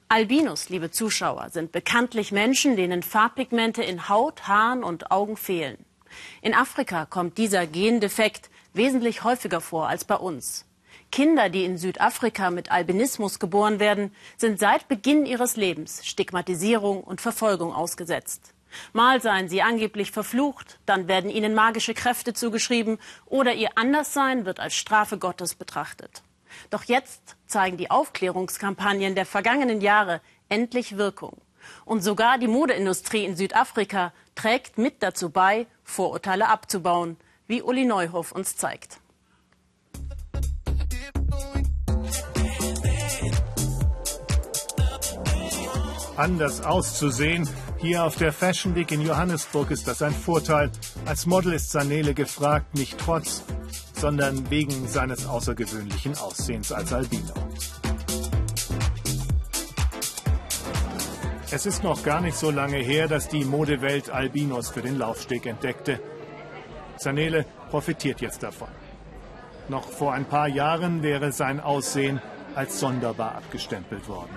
Albinos, 0.09 0.69
liebe 0.69 0.91
Zuschauer, 0.91 1.49
sind 1.49 1.71
bekanntlich 1.71 2.31
Menschen, 2.31 2.75
denen 2.75 3.03
Farbpigmente 3.03 3.83
in 3.83 4.09
Haut, 4.09 4.47
Haaren 4.47 4.83
und 4.83 5.11
Augen 5.11 5.37
fehlen. 5.37 5.83
In 6.41 6.53
Afrika 6.53 7.05
kommt 7.05 7.37
dieser 7.37 7.65
Gendefekt 7.65 8.49
wesentlich 8.73 9.23
häufiger 9.23 9.61
vor 9.61 9.87
als 9.87 10.05
bei 10.05 10.15
uns. 10.15 10.65
Kinder, 11.13 11.49
die 11.49 11.63
in 11.63 11.77
Südafrika 11.77 12.49
mit 12.49 12.71
Albinismus 12.71 13.37
geboren 13.37 13.79
werden, 13.79 14.15
sind 14.35 14.57
seit 14.57 14.87
Beginn 14.87 15.27
ihres 15.27 15.57
Lebens 15.57 16.03
Stigmatisierung 16.07 17.03
und 17.03 17.21
Verfolgung 17.21 17.71
ausgesetzt. 17.71 18.55
Mal 18.93 19.21
seien 19.21 19.47
sie 19.47 19.61
angeblich 19.61 20.09
verflucht, 20.09 20.79
dann 20.87 21.07
werden 21.07 21.29
ihnen 21.29 21.53
magische 21.53 21.93
Kräfte 21.93 22.33
zugeschrieben 22.33 22.97
oder 23.27 23.53
ihr 23.53 23.69
Anderssein 23.75 24.45
wird 24.45 24.59
als 24.59 24.73
Strafe 24.73 25.19
Gottes 25.19 25.53
betrachtet. 25.53 26.23
Doch 26.71 26.85
jetzt 26.85 27.35
zeigen 27.45 27.77
die 27.77 27.91
Aufklärungskampagnen 27.91 29.13
der 29.13 29.27
vergangenen 29.27 29.81
Jahre 29.81 30.19
endlich 30.49 30.97
Wirkung. 30.97 31.37
Und 31.85 32.01
sogar 32.03 32.39
die 32.39 32.47
Modeindustrie 32.47 33.23
in 33.23 33.35
Südafrika 33.35 34.13
trägt 34.33 34.79
mit 34.79 35.03
dazu 35.03 35.29
bei, 35.29 35.67
Vorurteile 35.83 36.47
abzubauen, 36.47 37.17
wie 37.45 37.61
Uli 37.61 37.85
Neuhoff 37.85 38.31
uns 38.31 38.55
zeigt. 38.55 38.97
Anders 46.15 46.61
auszusehen, 46.61 47.49
hier 47.79 48.03
auf 48.03 48.15
der 48.17 48.31
Fashion 48.31 48.75
Week 48.75 48.91
in 48.91 49.01
Johannesburg 49.01 49.71
ist 49.71 49.87
das 49.87 50.03
ein 50.03 50.13
Vorteil. 50.13 50.71
Als 51.05 51.25
Model 51.25 51.53
ist 51.53 51.71
Sanele 51.71 52.13
gefragt, 52.13 52.75
nicht 52.75 52.99
trotz, 52.99 53.43
sondern 53.95 54.49
wegen 54.51 54.87
seines 54.87 55.25
außergewöhnlichen 55.25 56.15
Aussehens 56.17 56.71
als 56.71 56.93
Albino. 56.93 57.33
Es 61.49 61.65
ist 61.65 61.83
noch 61.83 62.03
gar 62.03 62.21
nicht 62.21 62.37
so 62.37 62.51
lange 62.51 62.77
her, 62.77 63.07
dass 63.07 63.27
die 63.27 63.43
Modewelt 63.43 64.11
Albinos 64.11 64.69
für 64.69 64.81
den 64.83 64.99
Laufsteg 64.99 65.47
entdeckte. 65.47 65.99
Sanele 66.97 67.45
profitiert 67.71 68.21
jetzt 68.21 68.43
davon. 68.43 68.69
Noch 69.67 69.89
vor 69.89 70.13
ein 70.13 70.25
paar 70.25 70.47
Jahren 70.47 71.01
wäre 71.01 71.31
sein 71.31 71.59
Aussehen 71.59 72.21
als 72.53 72.79
sonderbar 72.79 73.35
abgestempelt 73.35 74.07
worden. 74.07 74.35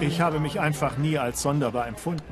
Ich 0.00 0.20
habe 0.20 0.40
mich 0.40 0.60
einfach 0.60 0.96
nie 0.96 1.18
als 1.18 1.42
sonderbar 1.42 1.86
empfunden. 1.86 2.22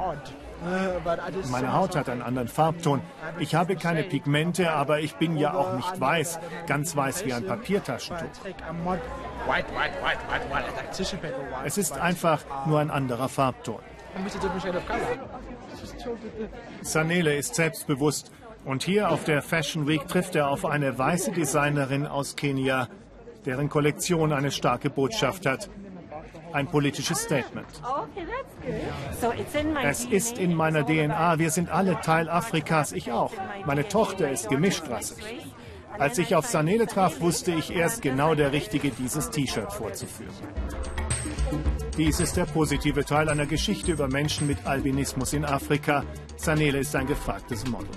Meine 1.50 1.72
Haut 1.72 1.94
hat 1.94 2.08
einen 2.08 2.22
anderen 2.22 2.48
Farbton. 2.48 3.00
Ich 3.38 3.54
habe 3.54 3.76
keine 3.76 4.02
Pigmente, 4.02 4.72
aber 4.72 5.00
ich 5.00 5.14
bin 5.14 5.36
ja 5.36 5.54
auch 5.54 5.74
nicht 5.74 6.00
weiß, 6.00 6.40
ganz 6.66 6.96
weiß 6.96 7.24
wie 7.26 7.32
ein 7.32 7.46
Papiertaschentuch. 7.46 8.26
Es 11.64 11.78
ist 11.78 11.92
einfach 11.98 12.42
nur 12.66 12.80
ein 12.80 12.90
anderer 12.90 13.28
Farbton. 13.28 13.78
Sanele 16.82 17.36
ist 17.36 17.54
selbstbewusst 17.54 18.32
und 18.64 18.82
hier 18.82 19.10
auf 19.10 19.24
der 19.24 19.42
Fashion 19.42 19.86
Week 19.86 20.08
trifft 20.08 20.34
er 20.34 20.48
auf 20.48 20.64
eine 20.64 20.98
weiße 20.98 21.32
Designerin 21.32 22.06
aus 22.06 22.34
Kenia, 22.34 22.88
deren 23.48 23.70
Kollektion 23.70 24.34
eine 24.34 24.50
starke 24.52 24.90
Botschaft 24.90 25.46
hat 25.46 25.70
ein 26.52 26.66
politisches 26.66 27.22
Statement. 27.22 27.66
Es 29.82 30.04
ist 30.04 30.36
in 30.36 30.54
meiner 30.54 30.84
DNA. 30.84 31.38
Wir 31.38 31.50
sind 31.50 31.70
alle 31.70 31.98
Teil 32.02 32.28
Afrikas, 32.28 32.92
ich 32.92 33.10
auch. 33.10 33.32
Meine 33.64 33.88
Tochter 33.88 34.30
ist 34.30 34.50
gemischtrassig. 34.50 35.24
Als 35.98 36.18
ich 36.18 36.36
auf 36.36 36.46
Sanele 36.46 36.86
traf, 36.86 37.20
wusste 37.20 37.52
ich 37.52 37.74
erst 37.74 38.02
genau 38.02 38.34
der 38.34 38.52
Richtige, 38.52 38.90
dieses 38.90 39.30
T-Shirt 39.30 39.72
vorzuführen. 39.72 40.34
Dies 41.96 42.20
ist 42.20 42.36
der 42.36 42.44
positive 42.44 43.02
Teil 43.06 43.30
einer 43.30 43.46
Geschichte 43.46 43.92
über 43.92 44.08
Menschen 44.08 44.46
mit 44.46 44.66
Albinismus 44.66 45.32
in 45.32 45.46
Afrika. 45.46 46.04
Sanele 46.36 46.80
ist 46.80 46.94
ein 46.94 47.06
gefragtes 47.06 47.66
Model. 47.66 47.88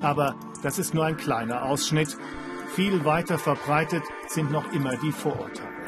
Aber 0.00 0.34
das 0.62 0.78
ist 0.78 0.92
nur 0.92 1.06
ein 1.06 1.16
kleiner 1.16 1.64
Ausschnitt. 1.64 2.18
Viel 2.74 3.04
weiter 3.04 3.38
verbreitet 3.38 4.02
sind 4.28 4.50
noch 4.50 4.72
immer 4.72 4.96
die 4.96 5.12
Vorurteile 5.12 5.80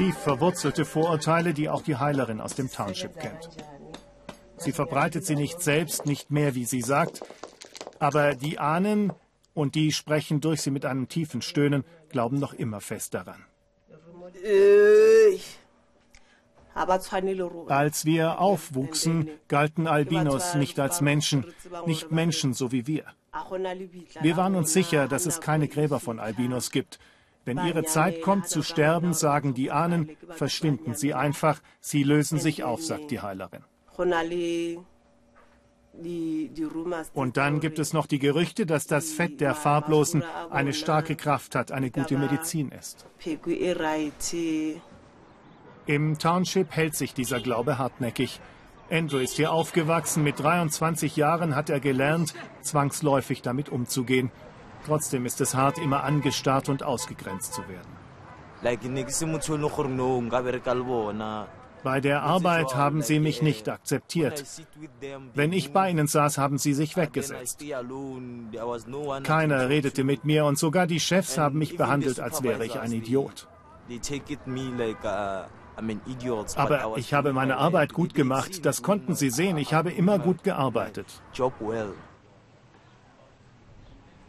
tief 0.00 0.16
verwurzelte 0.16 0.86
Vorurteile, 0.86 1.52
die 1.52 1.68
auch 1.68 1.82
die 1.82 1.96
Heilerin 1.96 2.40
aus 2.40 2.54
dem 2.54 2.70
Township 2.70 3.20
kennt. 3.20 3.50
Sie 4.56 4.72
verbreitet 4.72 5.26
sie 5.26 5.36
nicht 5.36 5.60
selbst, 5.60 6.06
nicht 6.06 6.30
mehr, 6.30 6.54
wie 6.54 6.64
sie 6.64 6.80
sagt, 6.80 7.20
aber 7.98 8.34
die 8.34 8.58
Ahnen, 8.58 9.12
und 9.52 9.74
die 9.74 9.92
sprechen 9.92 10.40
durch 10.40 10.62
sie 10.62 10.70
mit 10.70 10.86
einem 10.86 11.08
tiefen 11.08 11.42
Stöhnen, 11.42 11.84
glauben 12.08 12.38
noch 12.38 12.54
immer 12.54 12.80
fest 12.80 13.12
daran. 13.12 13.44
Als 17.68 18.04
wir 18.06 18.40
aufwuchsen, 18.40 19.28
galten 19.48 19.86
Albinos 19.86 20.54
nicht 20.54 20.80
als 20.80 21.02
Menschen, 21.02 21.44
nicht 21.84 22.10
Menschen 22.10 22.54
so 22.54 22.72
wie 22.72 22.86
wir. 22.86 23.04
Wir 24.20 24.36
waren 24.36 24.54
uns 24.56 24.72
sicher, 24.72 25.06
dass 25.06 25.26
es 25.26 25.40
keine 25.40 25.68
Gräber 25.68 26.00
von 26.00 26.18
Albinos 26.18 26.70
gibt, 26.70 26.98
wenn 27.44 27.58
ihre 27.58 27.84
Zeit 27.84 28.22
kommt 28.22 28.48
zu 28.48 28.62
sterben, 28.62 29.12
sagen 29.12 29.54
die 29.54 29.70
Ahnen, 29.70 30.16
verschwinden 30.28 30.94
sie 30.94 31.14
einfach, 31.14 31.60
sie 31.80 32.02
lösen 32.02 32.38
sich 32.38 32.64
auf, 32.64 32.82
sagt 32.82 33.10
die 33.10 33.20
Heilerin. 33.20 33.64
Und 37.14 37.36
dann 37.36 37.60
gibt 37.60 37.78
es 37.78 37.92
noch 37.92 38.06
die 38.06 38.18
Gerüchte, 38.18 38.66
dass 38.66 38.86
das 38.86 39.12
Fett 39.12 39.40
der 39.40 39.54
Farblosen 39.54 40.22
eine 40.50 40.72
starke 40.72 41.16
Kraft 41.16 41.54
hat, 41.54 41.72
eine 41.72 41.90
gute 41.90 42.16
Medizin 42.18 42.70
ist. 42.70 43.06
Im 45.86 46.18
Township 46.18 46.70
hält 46.70 46.94
sich 46.94 47.14
dieser 47.14 47.40
Glaube 47.40 47.78
hartnäckig. 47.78 48.40
Andrew 48.90 49.18
ist 49.18 49.36
hier 49.36 49.52
aufgewachsen. 49.52 50.24
Mit 50.24 50.40
23 50.40 51.16
Jahren 51.16 51.54
hat 51.54 51.70
er 51.70 51.80
gelernt, 51.80 52.34
zwangsläufig 52.60 53.42
damit 53.42 53.68
umzugehen. 53.68 54.30
Trotzdem 54.86 55.26
ist 55.26 55.40
es 55.40 55.54
hart, 55.54 55.78
immer 55.78 56.04
angestarrt 56.04 56.68
und 56.68 56.82
ausgegrenzt 56.82 57.54
zu 57.54 57.62
werden. 57.68 57.88
Bei 61.82 62.00
der 62.00 62.22
Arbeit 62.22 62.74
haben 62.74 63.00
sie 63.00 63.20
mich 63.20 63.40
nicht 63.40 63.68
akzeptiert. 63.68 64.44
Wenn 65.34 65.52
ich 65.52 65.72
bei 65.72 65.90
ihnen 65.90 66.06
saß, 66.06 66.36
haben 66.36 66.58
sie 66.58 66.74
sich 66.74 66.96
weggesetzt. 66.96 67.64
Keiner 69.22 69.68
redete 69.68 70.04
mit 70.04 70.24
mir 70.24 70.44
und 70.44 70.58
sogar 70.58 70.86
die 70.86 71.00
Chefs 71.00 71.38
haben 71.38 71.58
mich 71.58 71.76
behandelt, 71.76 72.20
als 72.20 72.42
wäre 72.42 72.66
ich 72.66 72.78
ein 72.78 72.92
Idiot. 72.92 73.48
Aber 76.56 76.96
ich 76.96 77.14
habe 77.14 77.32
meine 77.32 77.56
Arbeit 77.56 77.92
gut 77.92 78.14
gemacht, 78.14 78.64
das 78.66 78.82
konnten 78.82 79.14
sie 79.14 79.30
sehen. 79.30 79.56
Ich 79.56 79.72
habe 79.72 79.90
immer 79.90 80.18
gut 80.18 80.42
gearbeitet. 80.44 81.06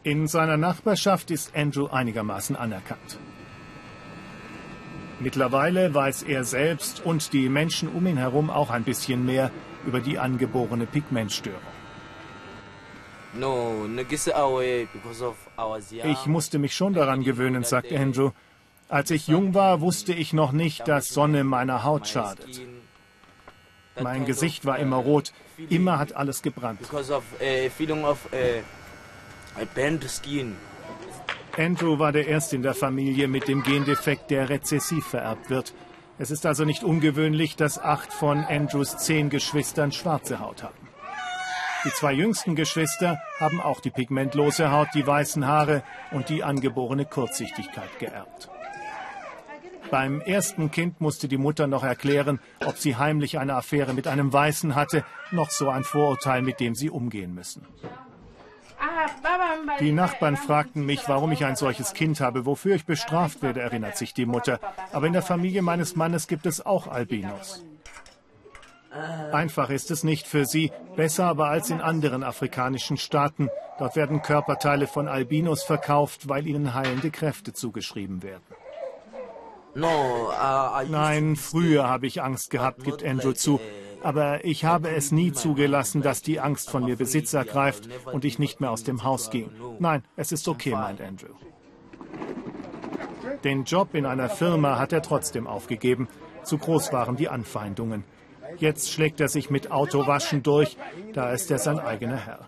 In 0.04 0.28
seiner 0.28 0.58
Nachbarschaft 0.58 1.30
ist 1.30 1.56
Andrew 1.56 1.88
einigermaßen 1.88 2.56
anerkannt. 2.56 3.20
Mittlerweile 5.20 5.94
weiß 5.94 6.24
er 6.24 6.44
selbst 6.44 7.06
und 7.06 7.34
die 7.34 7.48
Menschen 7.48 7.88
um 7.90 8.08
ihn 8.08 8.18
herum 8.18 8.50
auch 8.50 8.72
ein 8.72 8.84
bisschen 8.84 9.24
mehr 9.24 9.52
über 9.86 10.00
die 10.00 10.18
angeborene 10.18 10.88
Pigmentstörung. 10.88 11.62
Ich 16.04 16.26
musste 16.26 16.60
mich 16.60 16.76
schon 16.76 16.94
daran 16.94 17.24
gewöhnen, 17.24 17.64
sagt 17.64 17.94
Andrew. 17.94 18.32
Als 18.92 19.10
ich 19.10 19.28
jung 19.28 19.54
war, 19.54 19.80
wusste 19.80 20.12
ich 20.12 20.34
noch 20.34 20.52
nicht, 20.52 20.86
dass 20.86 21.08
Sonne 21.08 21.46
meiner 21.46 21.86
Haut 21.86 22.10
schadet. 22.10 22.62
Mein 24.02 24.26
Gesicht 24.26 24.66
war 24.66 24.80
immer 24.80 24.98
rot, 24.98 25.32
immer 25.70 25.98
hat 25.98 26.14
alles 26.14 26.42
gebrannt. 26.42 26.82
Andrew 31.58 32.00
war 32.00 32.12
der 32.12 32.28
Erste 32.28 32.56
in 32.58 32.64
der 32.64 32.74
Familie 32.74 33.30
mit 33.30 33.48
dem 33.48 33.64
Gendefekt, 33.64 34.30
der 34.30 34.50
rezessiv 34.50 35.06
vererbt 35.06 35.50
wird. 35.50 35.74
Es 36.18 36.30
ist 36.30 36.46
also 36.46 36.66
nicht 36.66 36.84
ungewöhnlich, 36.84 37.56
dass 37.56 37.80
acht 37.80 38.12
von 38.12 38.44
Andrews 38.44 38.98
zehn 38.98 39.30
Geschwistern 39.30 39.94
schwarze 39.94 40.40
Haut 40.40 40.64
haben. 40.64 40.90
Die 41.86 41.92
zwei 41.92 42.12
jüngsten 42.12 42.56
Geschwister 42.56 43.22
haben 43.40 43.62
auch 43.62 43.80
die 43.80 43.90
pigmentlose 43.90 44.70
Haut, 44.70 44.90
die 44.94 45.08
weißen 45.08 45.48
Haare 45.48 45.82
und 46.12 46.28
die 46.28 46.44
angeborene 46.44 47.06
Kurzsichtigkeit 47.06 47.98
geerbt. 47.98 48.50
Beim 49.92 50.22
ersten 50.22 50.72
Kind 50.72 51.02
musste 51.02 51.28
die 51.28 51.38
Mutter 51.38 51.68
noch 51.68 51.84
erklären, 51.84 52.40
ob 52.66 52.78
sie 52.78 52.96
heimlich 52.96 53.38
eine 53.40 53.56
Affäre 53.56 53.94
mit 53.94 54.08
einem 54.08 54.32
Weißen 54.32 54.74
hatte, 54.74 55.04
noch 55.32 55.52
so 55.52 55.70
ein 55.70 55.84
Vorurteil, 55.84 56.42
mit 56.42 56.62
dem 56.62 56.76
sie 56.76 56.90
umgehen 56.90 57.36
müssen. 57.36 57.68
Die 59.82 59.92
Nachbarn 59.92 60.38
fragten 60.38 60.86
mich, 60.86 61.10
warum 61.10 61.34
ich 61.34 61.44
ein 61.44 61.58
solches 61.58 61.94
Kind 61.94 62.22
habe, 62.22 62.46
wofür 62.46 62.76
ich 62.76 62.86
bestraft 62.86 63.42
werde, 63.42 63.60
erinnert 63.60 63.98
sich 63.98 64.14
die 64.14 64.26
Mutter. 64.26 64.60
Aber 64.94 65.08
in 65.08 65.14
der 65.14 65.22
Familie 65.22 65.62
meines 65.62 65.98
Mannes 65.98 66.28
gibt 66.28 66.46
es 66.46 66.66
auch 66.66 66.88
Albinos. 66.88 67.64
Einfach 69.34 69.70
ist 69.70 69.92
es 69.92 70.06
nicht 70.06 70.26
für 70.26 70.46
sie, 70.46 70.72
besser 70.96 71.26
aber 71.26 71.48
als 71.48 71.70
in 71.70 71.82
anderen 71.82 72.24
afrikanischen 72.24 72.98
Staaten. 72.98 73.50
Dort 73.78 73.98
werden 73.98 74.22
Körperteile 74.22 74.88
von 74.88 75.10
Albinos 75.10 75.64
verkauft, 75.64 76.30
weil 76.30 76.48
ihnen 76.48 76.74
heilende 76.74 77.12
Kräfte 77.12 77.54
zugeschrieben 77.54 78.24
werden. 78.24 78.44
Nein, 79.76 81.36
früher 81.36 81.88
habe 81.88 82.08
ich 82.08 82.22
Angst 82.22 82.50
gehabt, 82.50 82.84
gibt 82.84 83.04
Andrew 83.04 83.34
zu. 83.34 83.60
Aber 84.04 84.44
ich 84.44 84.66
habe 84.66 84.90
es 84.90 85.12
nie 85.12 85.32
zugelassen, 85.32 86.02
dass 86.02 86.22
die 86.22 86.40
Angst 86.40 86.70
von 86.70 86.84
mir 86.84 86.96
Besitz 86.96 87.34
ergreift 87.34 87.88
und 88.06 88.26
ich 88.26 88.40
nicht 88.40 88.60
mehr 88.60 88.72
aus 88.72 88.84
dem 88.84 89.04
Haus 89.04 89.30
ging. 89.30 89.52
Nein, 89.80 90.04
es 90.16 90.32
ist 90.32 90.48
okay, 90.48 90.72
meint 90.72 91.00
Andrew. 91.02 91.34
Den 93.44 93.64
Job 93.64 93.94
in 93.94 94.06
einer 94.06 94.30
Firma 94.30 94.78
hat 94.78 94.94
er 94.94 95.02
trotzdem 95.02 95.48
aufgegeben. 95.48 96.08
Zu 96.44 96.58
groß 96.58 96.92
waren 96.94 97.16
die 97.16 97.30
Anfeindungen. 97.30 98.04
Jetzt 98.58 98.92
schlägt 98.92 99.20
er 99.20 99.30
sich 99.30 99.50
mit 99.50 99.72
Autowaschen 99.72 100.44
durch, 100.44 100.78
da 101.14 101.32
ist 101.32 101.52
er 101.52 101.60
sein 101.60 101.80
eigener 101.80 102.18
Herr. 102.18 102.48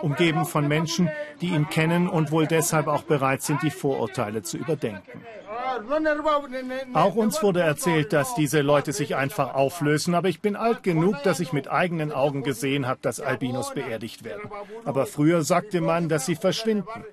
Umgeben 0.00 0.44
von 0.44 0.68
Menschen, 0.68 1.10
die 1.40 1.48
ihn 1.48 1.68
kennen 1.68 2.08
und 2.08 2.30
wohl 2.30 2.46
deshalb 2.46 2.86
auch 2.86 3.02
bereit 3.02 3.42
sind, 3.42 3.62
die 3.62 3.70
Vorurteile 3.70 4.42
zu 4.42 4.56
überdenken. 4.56 5.22
Auch 6.94 7.14
uns 7.14 7.42
wurde 7.42 7.60
erzählt, 7.60 8.12
dass 8.12 8.34
diese 8.34 8.60
Leute 8.60 8.92
sich 8.92 9.16
einfach 9.16 9.54
auflösen, 9.54 10.14
aber 10.14 10.28
ich 10.28 10.40
bin 10.40 10.56
alt 10.56 10.82
genug, 10.82 11.22
dass 11.22 11.40
ich 11.40 11.52
mit 11.52 11.70
eigenen 11.70 12.12
Augen 12.12 12.42
gesehen 12.42 12.86
habe, 12.86 13.00
dass 13.02 13.20
Albinos 13.20 13.74
beerdigt 13.74 14.24
werden. 14.24 14.50
Aber 14.84 15.06
früher 15.06 15.42
sagte 15.42 15.80
man, 15.80 16.08
dass 16.08 16.26
sie 16.26 16.36
verschwinden. 16.36 17.04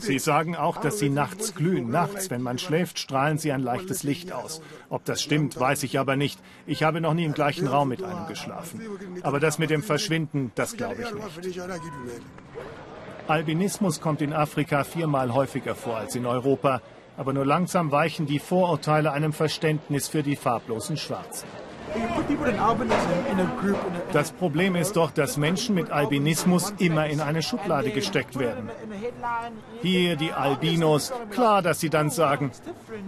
Sie 0.00 0.18
sagen 0.18 0.56
auch, 0.56 0.78
dass 0.78 0.98
sie 0.98 1.10
nachts 1.10 1.54
glühen. 1.54 1.90
Nachts, 1.90 2.30
wenn 2.30 2.40
man 2.40 2.58
schläft, 2.58 2.98
strahlen 2.98 3.36
sie 3.36 3.52
ein 3.52 3.60
leichtes 3.60 4.02
Licht 4.02 4.32
aus. 4.32 4.62
Ob 4.88 5.04
das 5.04 5.22
stimmt, 5.22 5.60
weiß 5.60 5.82
ich 5.82 5.98
aber 5.98 6.16
nicht. 6.16 6.40
Ich 6.66 6.82
habe 6.82 7.02
noch 7.02 7.12
nie 7.12 7.26
im 7.26 7.34
gleichen 7.34 7.66
Raum 7.66 7.88
mit 7.88 8.02
einem 8.02 8.26
geschlafen. 8.26 8.80
Aber 9.22 9.40
das 9.40 9.58
mit 9.58 9.68
dem 9.68 9.82
Verschwinden, 9.82 10.52
das 10.54 10.76
glaube 10.76 11.02
ich 11.02 11.12
nicht. 11.12 11.60
Albinismus 13.26 14.00
kommt 14.00 14.20
in 14.20 14.32
Afrika 14.32 14.84
viermal 14.84 15.32
häufiger 15.32 15.74
vor 15.74 15.96
als 15.96 16.14
in 16.14 16.26
Europa. 16.26 16.80
Aber 17.16 17.32
nur 17.32 17.46
langsam 17.46 17.92
weichen 17.92 18.26
die 18.26 18.38
Vorurteile 18.38 19.12
einem 19.12 19.32
Verständnis 19.32 20.08
für 20.08 20.22
die 20.22 20.36
farblosen 20.36 20.96
Schwarzen. 20.96 21.46
Das 24.12 24.32
Problem 24.32 24.74
ist 24.74 24.96
doch, 24.96 25.10
dass 25.12 25.36
Menschen 25.36 25.74
mit 25.74 25.90
Albinismus 25.90 26.74
immer 26.78 27.06
in 27.06 27.20
eine 27.20 27.42
Schublade 27.42 27.90
gesteckt 27.90 28.38
werden. 28.38 28.70
Hier 29.80 30.16
die 30.16 30.32
Albinos, 30.32 31.12
klar, 31.30 31.62
dass 31.62 31.80
sie 31.80 31.90
dann 31.90 32.10
sagen, 32.10 32.50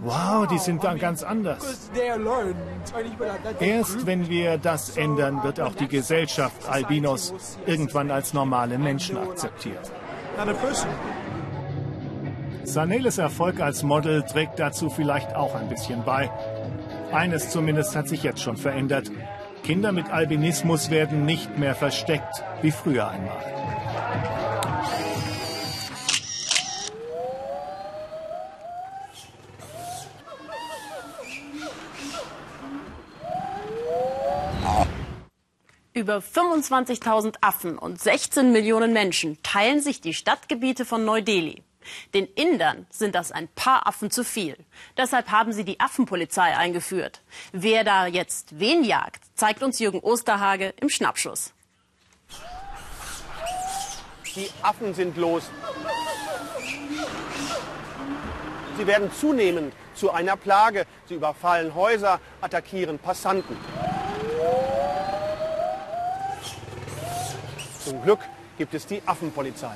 wow, 0.01 0.47
die 0.47 0.59
sind 0.59 0.83
dann 0.83 0.99
ganz 0.99 1.23
anders. 1.23 1.89
Erst 3.59 4.05
wenn 4.05 4.29
wir 4.29 4.57
das 4.57 4.95
ändern, 4.95 5.43
wird 5.43 5.59
auch 5.59 5.75
die 5.75 5.87
Gesellschaft 5.87 6.69
Albinos 6.69 7.57
irgendwann 7.65 8.09
als 8.09 8.33
normale 8.33 8.77
Menschen 8.77 9.17
akzeptiert. 9.17 9.91
Saneles 12.63 13.17
Erfolg 13.17 13.59
als 13.59 13.81
Model 13.81 14.21
trägt 14.21 14.59
dazu 14.59 14.89
vielleicht 14.89 15.35
auch 15.35 15.55
ein 15.55 15.67
bisschen 15.67 16.03
bei. 16.03 16.29
Eines 17.11 17.49
zumindest 17.49 17.95
hat 17.95 18.07
sich 18.07 18.21
jetzt 18.21 18.41
schon 18.41 18.55
verändert. 18.55 19.09
Kinder 19.63 19.91
mit 19.91 20.11
Albinismus 20.11 20.91
werden 20.91 21.25
nicht 21.25 21.57
mehr 21.57 21.73
versteckt 21.73 22.43
wie 22.61 22.69
früher 22.69 23.09
einmal. 23.09 23.39
Über 35.97 36.19
25.000 36.19 37.37
Affen 37.41 37.75
und 37.75 37.99
16 37.99 38.51
Millionen 38.51 38.93
Menschen 38.93 39.41
teilen 39.41 39.81
sich 39.81 39.99
die 39.99 40.13
Stadtgebiete 40.13 40.85
von 40.85 41.03
Neu-Delhi. 41.03 41.63
Den 42.13 42.27
Indern 42.35 42.85
sind 42.91 43.15
das 43.15 43.31
ein 43.31 43.47
paar 43.47 43.87
Affen 43.87 44.11
zu 44.11 44.23
viel. 44.23 44.55
Deshalb 44.95 45.31
haben 45.31 45.53
sie 45.53 45.63
die 45.65 45.79
Affenpolizei 45.79 46.55
eingeführt. 46.55 47.23
Wer 47.51 47.83
da 47.83 48.05
jetzt 48.05 48.59
wen 48.59 48.83
jagt, 48.83 49.23
zeigt 49.33 49.63
uns 49.63 49.79
Jürgen 49.79 50.01
Osterhage 50.01 50.75
im 50.79 50.89
Schnappschuss. 50.89 51.55
Die 54.35 54.51
Affen 54.61 54.93
sind 54.93 55.17
los. 55.17 55.49
Sie 58.77 58.85
werden 58.85 59.11
zunehmend 59.11 59.73
zu 59.95 60.11
einer 60.11 60.37
Plage. 60.37 60.85
Sie 61.07 61.15
überfallen 61.15 61.73
Häuser, 61.73 62.19
attackieren 62.39 62.99
Passanten. 62.99 63.57
Zum 67.87 68.03
Glück 68.03 68.19
gibt 68.57 68.73
es 68.73 68.85
die 68.85 69.01
Affenpolizei. 69.05 69.75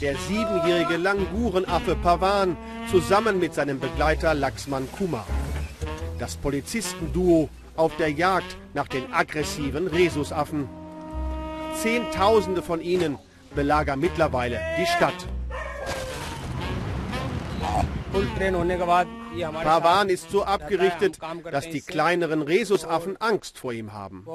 Der 0.00 0.16
siebenjährige 0.16 0.96
Langurenaffe 0.96 1.94
Pavan 1.94 2.56
zusammen 2.90 3.38
mit 3.38 3.52
seinem 3.52 3.80
Begleiter 3.80 4.32
Laxman 4.32 4.88
Kumar. 4.92 5.26
Das 6.18 6.36
Polizistenduo 6.36 7.50
auf 7.76 7.94
der 7.96 8.10
Jagd 8.10 8.56
nach 8.72 8.88
den 8.88 9.12
aggressiven 9.12 9.88
Rhesusaffen. 9.88 10.70
Zehntausende 11.82 12.62
von 12.62 12.80
ihnen 12.80 13.18
belagern 13.54 14.00
mittlerweile 14.00 14.58
die 14.78 14.86
Stadt. 14.86 15.26
Pavan 19.40 20.08
ist 20.08 20.30
so 20.30 20.44
abgerichtet, 20.44 21.18
dass 21.50 21.68
die 21.68 21.80
kleineren 21.80 22.42
Rhesusaffen 22.42 23.16
Angst 23.20 23.58
vor 23.58 23.72
ihm 23.72 23.92
haben. 23.92 24.26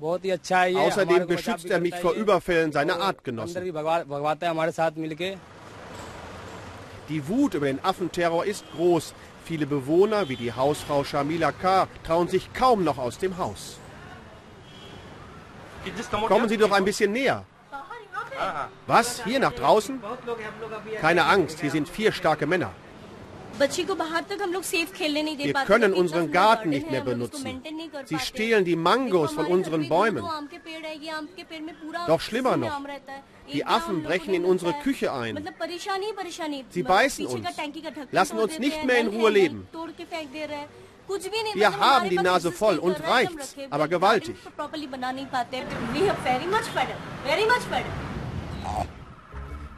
Außerdem 0.00 1.26
beschützt 1.26 1.70
er 1.70 1.80
mich 1.80 1.94
vor 1.96 2.12
Überfällen 2.12 2.72
seiner 2.72 3.00
Artgenossen. 3.00 3.64
Die 7.08 7.26
Wut 7.28 7.54
über 7.54 7.66
den 7.66 7.82
Affenterror 7.84 8.44
ist 8.44 8.64
groß. 8.76 9.14
Viele 9.44 9.66
Bewohner, 9.66 10.28
wie 10.28 10.36
die 10.36 10.52
Hausfrau 10.52 11.04
Shamila 11.04 11.52
K., 11.52 11.88
trauen 12.04 12.28
sich 12.28 12.52
kaum 12.52 12.84
noch 12.84 12.98
aus 12.98 13.18
dem 13.18 13.38
Haus. 13.38 13.78
Kommen 16.26 16.48
Sie 16.48 16.58
doch 16.58 16.70
ein 16.70 16.84
bisschen 16.84 17.12
näher. 17.12 17.44
Was? 18.86 19.24
Hier 19.24 19.40
nach 19.40 19.52
draußen? 19.52 20.00
Keine 21.00 21.24
Angst, 21.24 21.60
hier 21.60 21.70
sind 21.70 21.88
vier 21.88 22.12
starke 22.12 22.46
Männer. 22.46 22.72
Wir 23.58 25.52
können 25.66 25.94
unseren 25.94 26.30
Garten 26.30 26.68
nicht 26.68 26.90
mehr 26.90 27.00
benutzen. 27.00 27.62
Sie 28.04 28.18
stehlen 28.18 28.64
die 28.64 28.76
Mangos 28.76 29.32
von 29.32 29.46
unseren 29.46 29.88
Bäumen. 29.88 30.24
Doch 32.06 32.20
schlimmer 32.20 32.56
noch, 32.56 32.80
die 33.52 33.64
Affen 33.64 34.02
brechen 34.02 34.34
in 34.34 34.44
unsere 34.44 34.74
Küche 34.74 35.12
ein. 35.12 35.48
Sie 36.70 36.82
beißen 36.82 37.26
uns, 37.26 37.46
lassen 38.10 38.38
uns 38.38 38.58
nicht 38.58 38.84
mehr 38.84 38.98
in 38.98 39.08
Ruhe 39.08 39.30
leben. 39.30 39.66
Wir 41.54 41.78
haben 41.78 42.10
die 42.10 42.16
Nase 42.16 42.52
voll 42.52 42.78
und 42.78 43.02
reicht's, 43.02 43.56
aber 43.70 43.88
gewaltig. 43.88 44.36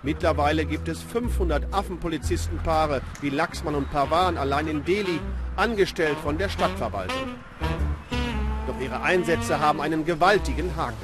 Mittlerweile 0.03 0.65
gibt 0.65 0.89
es 0.89 1.03
500 1.03 1.75
Affenpolizistenpaare 1.75 3.03
wie 3.21 3.29
Laxmann 3.29 3.75
und 3.75 3.91
Pavan 3.91 4.39
allein 4.39 4.67
in 4.67 4.83
Delhi, 4.83 5.21
angestellt 5.57 6.17
von 6.23 6.39
der 6.39 6.49
Stadtverwaltung. 6.49 7.37
Doch 8.67 8.81
ihre 8.81 9.03
Einsätze 9.03 9.61
haben 9.61 9.83
einen 9.83 10.07
gewaltigen 10.07 10.75
Haken. 10.75 10.97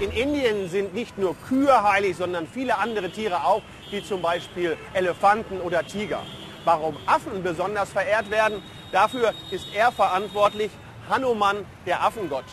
In 0.00 0.10
Indien 0.10 0.68
sind 0.68 0.92
nicht 0.92 1.18
nur 1.18 1.36
Kühe 1.48 1.84
heilig, 1.84 2.16
sondern 2.16 2.48
viele 2.48 2.78
andere 2.78 3.10
Tiere 3.10 3.44
auch, 3.44 3.62
wie 3.92 4.02
zum 4.02 4.22
Beispiel 4.22 4.76
Elefanten 4.92 5.60
oder 5.60 5.86
Tiger. 5.86 6.22
Warum 6.64 6.96
Affen 7.06 7.44
besonders 7.44 7.90
verehrt 7.90 8.28
werden, 8.32 8.60
dafür 8.90 9.34
ist 9.52 9.66
er 9.72 9.92
verantwortlich, 9.92 10.72
Hanuman, 11.08 11.58
der 11.86 12.02
Affengott. 12.02 12.44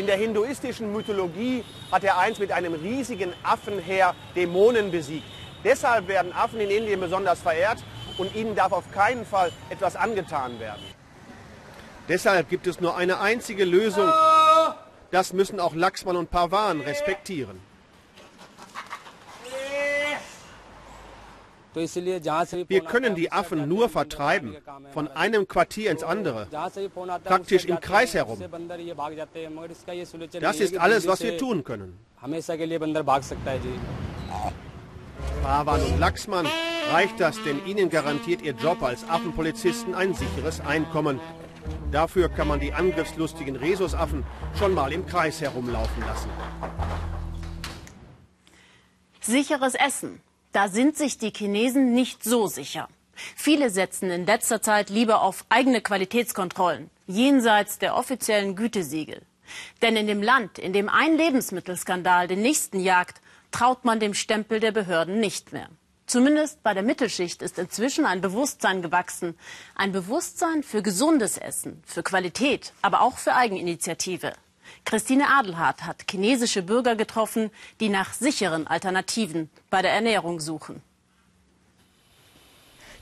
In 0.00 0.06
der 0.06 0.16
hinduistischen 0.16 0.94
Mythologie 0.94 1.62
hat 1.92 2.04
er 2.04 2.16
einst 2.16 2.40
mit 2.40 2.52
einem 2.52 2.72
riesigen 2.72 3.34
Affenheer 3.42 4.14
Dämonen 4.34 4.90
besiegt. 4.90 5.26
Deshalb 5.62 6.08
werden 6.08 6.32
Affen 6.32 6.58
in 6.58 6.70
Indien 6.70 7.00
besonders 7.00 7.42
verehrt 7.42 7.84
und 8.16 8.34
ihnen 8.34 8.56
darf 8.56 8.72
auf 8.72 8.90
keinen 8.92 9.26
Fall 9.26 9.52
etwas 9.68 9.96
angetan 9.96 10.58
werden. 10.58 10.80
Deshalb 12.08 12.48
gibt 12.48 12.66
es 12.66 12.80
nur 12.80 12.96
eine 12.96 13.20
einzige 13.20 13.66
Lösung. 13.66 14.10
Das 15.10 15.34
müssen 15.34 15.60
auch 15.60 15.74
Laxman 15.74 16.16
und 16.16 16.30
Parvan 16.30 16.80
respektieren. 16.80 17.60
Wir 21.74 22.80
können 22.80 23.14
die 23.14 23.30
Affen 23.30 23.68
nur 23.68 23.88
vertreiben, 23.88 24.56
von 24.92 25.08
einem 25.08 25.46
Quartier 25.46 25.90
ins 25.90 26.02
andere, 26.02 26.48
praktisch 27.24 27.64
im 27.64 27.80
Kreis 27.80 28.14
herum. 28.14 28.38
Das 30.40 30.60
ist 30.60 30.76
alles, 30.76 31.06
was 31.06 31.22
wir 31.22 31.38
tun 31.38 31.64
können. 31.64 31.98
Pavan 35.42 35.80
und 35.82 35.98
Laxmann 35.98 36.46
reicht 36.90 37.20
das, 37.20 37.42
denn 37.44 37.64
ihnen 37.66 37.88
garantiert 37.88 38.42
ihr 38.42 38.52
Job 38.52 38.82
als 38.82 39.08
Affenpolizisten 39.08 39.94
ein 39.94 40.14
sicheres 40.14 40.60
Einkommen. 40.60 41.20
Dafür 41.90 42.28
kann 42.28 42.48
man 42.48 42.60
die 42.60 42.72
angriffslustigen 42.72 43.56
Rhesusaffen 43.56 44.24
schon 44.58 44.74
mal 44.74 44.92
im 44.92 45.06
Kreis 45.06 45.40
herumlaufen 45.40 46.02
lassen. 46.06 46.30
Sicheres 49.20 49.74
Essen. 49.74 50.20
Da 50.52 50.68
sind 50.68 50.96
sich 50.96 51.16
die 51.16 51.32
Chinesen 51.32 51.92
nicht 51.92 52.24
so 52.24 52.48
sicher. 52.48 52.88
Viele 53.36 53.70
setzen 53.70 54.10
in 54.10 54.26
letzter 54.26 54.60
Zeit 54.60 54.90
lieber 54.90 55.22
auf 55.22 55.44
eigene 55.48 55.80
Qualitätskontrollen, 55.80 56.90
jenseits 57.06 57.78
der 57.78 57.96
offiziellen 57.96 58.56
Gütesiegel. 58.56 59.22
Denn 59.82 59.96
in 59.96 60.06
dem 60.06 60.22
Land, 60.22 60.58
in 60.58 60.72
dem 60.72 60.88
ein 60.88 61.16
Lebensmittelskandal 61.16 62.26
den 62.26 62.42
nächsten 62.42 62.80
jagt, 62.80 63.20
traut 63.50 63.84
man 63.84 64.00
dem 64.00 64.14
Stempel 64.14 64.58
der 64.60 64.72
Behörden 64.72 65.20
nicht 65.20 65.52
mehr. 65.52 65.68
Zumindest 66.06 66.62
bei 66.64 66.74
der 66.74 66.82
Mittelschicht 66.82 67.42
ist 67.42 67.58
inzwischen 67.58 68.04
ein 68.04 68.20
Bewusstsein 68.20 68.82
gewachsen. 68.82 69.36
Ein 69.76 69.92
Bewusstsein 69.92 70.64
für 70.64 70.82
gesundes 70.82 71.38
Essen, 71.38 71.80
für 71.86 72.02
Qualität, 72.02 72.72
aber 72.82 73.02
auch 73.02 73.18
für 73.18 73.36
Eigeninitiative. 73.36 74.32
Christine 74.84 75.28
Adelhardt 75.28 75.84
hat 75.84 76.04
chinesische 76.10 76.62
Bürger 76.62 76.96
getroffen, 76.96 77.50
die 77.80 77.88
nach 77.88 78.12
sicheren 78.12 78.66
Alternativen 78.66 79.50
bei 79.70 79.82
der 79.82 79.92
Ernährung 79.92 80.40
suchen. 80.40 80.82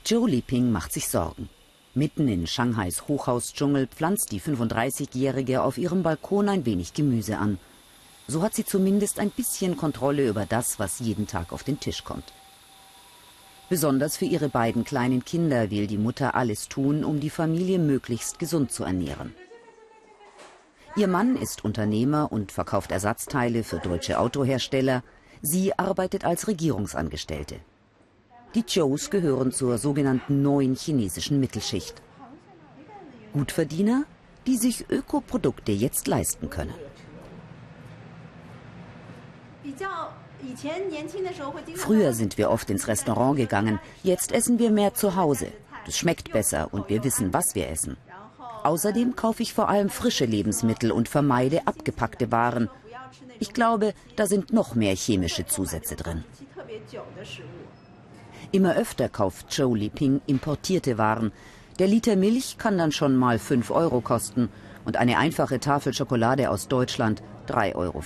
Zhou 0.03 0.25
Liping 0.25 0.71
macht 0.71 0.93
sich 0.93 1.07
Sorgen. 1.07 1.49
Mitten 1.93 2.27
in 2.27 2.47
Shanghais 2.47 3.07
Hochhausdschungel 3.07 3.87
pflanzt 3.87 4.31
die 4.31 4.39
35-Jährige 4.39 5.63
auf 5.63 5.77
ihrem 5.77 6.03
Balkon 6.03 6.47
ein 6.47 6.65
wenig 6.65 6.93
Gemüse 6.93 7.37
an. 7.37 7.59
So 8.27 8.43
hat 8.43 8.53
sie 8.53 8.63
zumindest 8.63 9.19
ein 9.19 9.31
bisschen 9.31 9.75
Kontrolle 9.75 10.27
über 10.27 10.45
das, 10.45 10.79
was 10.79 10.99
jeden 10.99 11.27
Tag 11.27 11.51
auf 11.51 11.63
den 11.63 11.79
Tisch 11.79 12.03
kommt. 12.03 12.31
Besonders 13.69 14.17
für 14.17 14.25
ihre 14.25 14.49
beiden 14.49 14.83
kleinen 14.83 15.25
Kinder 15.25 15.69
will 15.69 15.87
die 15.87 15.97
Mutter 15.97 16.33
alles 16.33 16.69
tun, 16.69 17.03
um 17.03 17.19
die 17.19 17.29
Familie 17.29 17.77
möglichst 17.77 18.39
gesund 18.39 18.71
zu 18.71 18.83
ernähren. 18.83 19.35
Ihr 20.99 21.07
Mann 21.07 21.37
ist 21.37 21.63
Unternehmer 21.63 22.29
und 22.29 22.51
verkauft 22.51 22.91
Ersatzteile 22.91 23.63
für 23.63 23.77
deutsche 23.77 24.19
Autohersteller. 24.19 25.01
Sie 25.41 25.71
arbeitet 25.79 26.25
als 26.25 26.49
Regierungsangestellte. 26.49 27.55
Die 28.53 28.65
Chous 28.65 29.09
gehören 29.09 29.53
zur 29.53 29.77
sogenannten 29.77 30.41
neuen 30.41 30.75
chinesischen 30.75 31.39
Mittelschicht. 31.39 32.01
Gutverdiener, 33.31 34.03
die 34.45 34.57
sich 34.57 34.89
Ökoprodukte 34.89 35.71
jetzt 35.71 36.05
leisten 36.09 36.49
können. 36.49 36.73
Früher 41.75 42.11
sind 42.11 42.37
wir 42.37 42.51
oft 42.51 42.69
ins 42.69 42.89
Restaurant 42.89 43.37
gegangen, 43.37 43.79
jetzt 44.03 44.33
essen 44.33 44.59
wir 44.59 44.69
mehr 44.69 44.93
zu 44.95 45.15
Hause. 45.15 45.47
Das 45.85 45.97
schmeckt 45.97 46.33
besser 46.33 46.67
und 46.73 46.89
wir 46.89 47.05
wissen, 47.05 47.31
was 47.33 47.55
wir 47.55 47.69
essen. 47.69 47.95
Außerdem 48.63 49.15
kaufe 49.15 49.43
ich 49.43 49.53
vor 49.53 49.69
allem 49.69 49.89
frische 49.89 50.25
Lebensmittel 50.25 50.91
und 50.91 51.07
vermeide 51.07 51.65
abgepackte 51.67 52.31
Waren. 52.31 52.69
Ich 53.39 53.53
glaube, 53.53 53.93
da 54.15 54.25
sind 54.27 54.51
noch 54.51 54.75
mehr 54.75 54.95
chemische 54.95 55.45
Zusätze 55.45 55.95
drin. 55.95 56.23
Immer 58.51 58.75
öfter 58.75 59.09
kauft 59.09 59.51
Zhou 59.51 59.75
Liping 59.75 60.21
importierte 60.25 60.97
Waren. 60.97 61.31
Der 61.77 61.87
Liter 61.87 62.15
Milch 62.15 62.57
kann 62.57 62.77
dann 62.77 62.91
schon 62.91 63.15
mal 63.15 63.39
5 63.39 63.71
Euro 63.71 64.01
kosten 64.01 64.49
und 64.85 64.97
eine 64.97 65.17
einfache 65.17 65.59
Tafel 65.59 65.93
Schokolade 65.93 66.49
aus 66.49 66.67
Deutschland 66.67 67.21
3,50 67.47 67.75
Euro. 67.75 68.03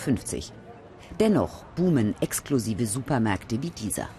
Dennoch 1.19 1.63
boomen 1.75 2.13
exklusive 2.21 2.85
Supermärkte 2.85 3.61
wie 3.63 3.69
dieser. 3.69 4.09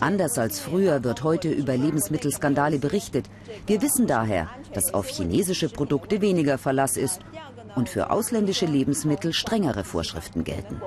Anders 0.00 0.38
als 0.38 0.60
früher 0.60 1.02
wird 1.04 1.22
heute 1.22 1.50
über 1.50 1.76
Lebensmittelskandale 1.76 2.78
berichtet. 2.78 3.28
Wir 3.66 3.82
wissen 3.82 4.06
daher, 4.06 4.48
dass 4.72 4.94
auf 4.94 5.08
chinesische 5.08 5.68
Produkte 5.68 6.20
weniger 6.20 6.58
Verlass 6.58 6.96
ist 6.96 7.20
und 7.74 7.88
für 7.88 8.10
ausländische 8.10 8.66
Lebensmittel 8.66 9.32
strengere 9.32 9.84
Vorschriften 9.84 10.44
gelten. 10.44 10.80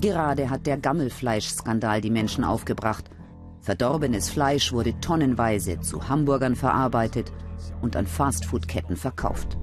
Gerade 0.00 0.50
hat 0.50 0.66
der 0.66 0.76
Gammelfleischskandal 0.76 2.00
die 2.00 2.10
Menschen 2.10 2.44
aufgebracht. 2.44 3.10
Verdorbenes 3.60 4.30
Fleisch 4.30 4.72
wurde 4.72 4.98
tonnenweise 5.00 5.80
zu 5.80 6.08
Hamburgern 6.08 6.54
verarbeitet 6.54 7.32
und 7.82 7.96
an 7.96 8.06
Fastfood-Ketten 8.06 8.96
verkauft. 8.96 9.58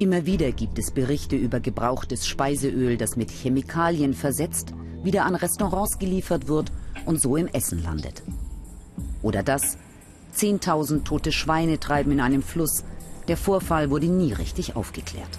Immer 0.00 0.26
wieder 0.26 0.50
gibt 0.50 0.78
es 0.80 0.90
Berichte 0.90 1.36
über 1.36 1.60
gebrauchtes 1.60 2.26
Speiseöl, 2.26 2.96
das 2.96 3.14
mit 3.16 3.30
Chemikalien 3.30 4.12
versetzt, 4.12 4.74
wieder 5.04 5.24
an 5.24 5.36
Restaurants 5.36 6.00
geliefert 6.00 6.48
wird 6.48 6.72
und 7.06 7.20
so 7.20 7.36
im 7.36 7.46
Essen 7.46 7.80
landet. 7.80 8.22
Oder 9.22 9.44
das, 9.44 9.78
10.000 10.36 11.04
tote 11.04 11.30
Schweine 11.30 11.78
treiben 11.78 12.10
in 12.10 12.20
einem 12.20 12.42
Fluss. 12.42 12.82
Der 13.28 13.36
Vorfall 13.36 13.88
wurde 13.90 14.06
nie 14.06 14.32
richtig 14.32 14.74
aufgeklärt. 14.74 15.38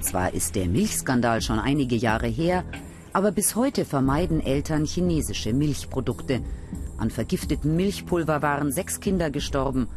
Zwar 0.00 0.32
ist 0.32 0.54
der 0.54 0.68
Milchskandal 0.68 1.42
schon 1.42 1.58
einige 1.58 1.96
Jahre 1.96 2.28
her, 2.28 2.62
aber 3.12 3.32
bis 3.32 3.56
heute 3.56 3.84
vermeiden 3.84 4.40
Eltern 4.40 4.84
chinesische 4.84 5.52
Milchprodukte. 5.52 6.40
An 6.98 7.10
vergiftetem 7.10 7.74
Milchpulver 7.74 8.42
waren 8.42 8.70
sechs 8.70 9.00
Kinder 9.00 9.28
gestorben 9.28 9.88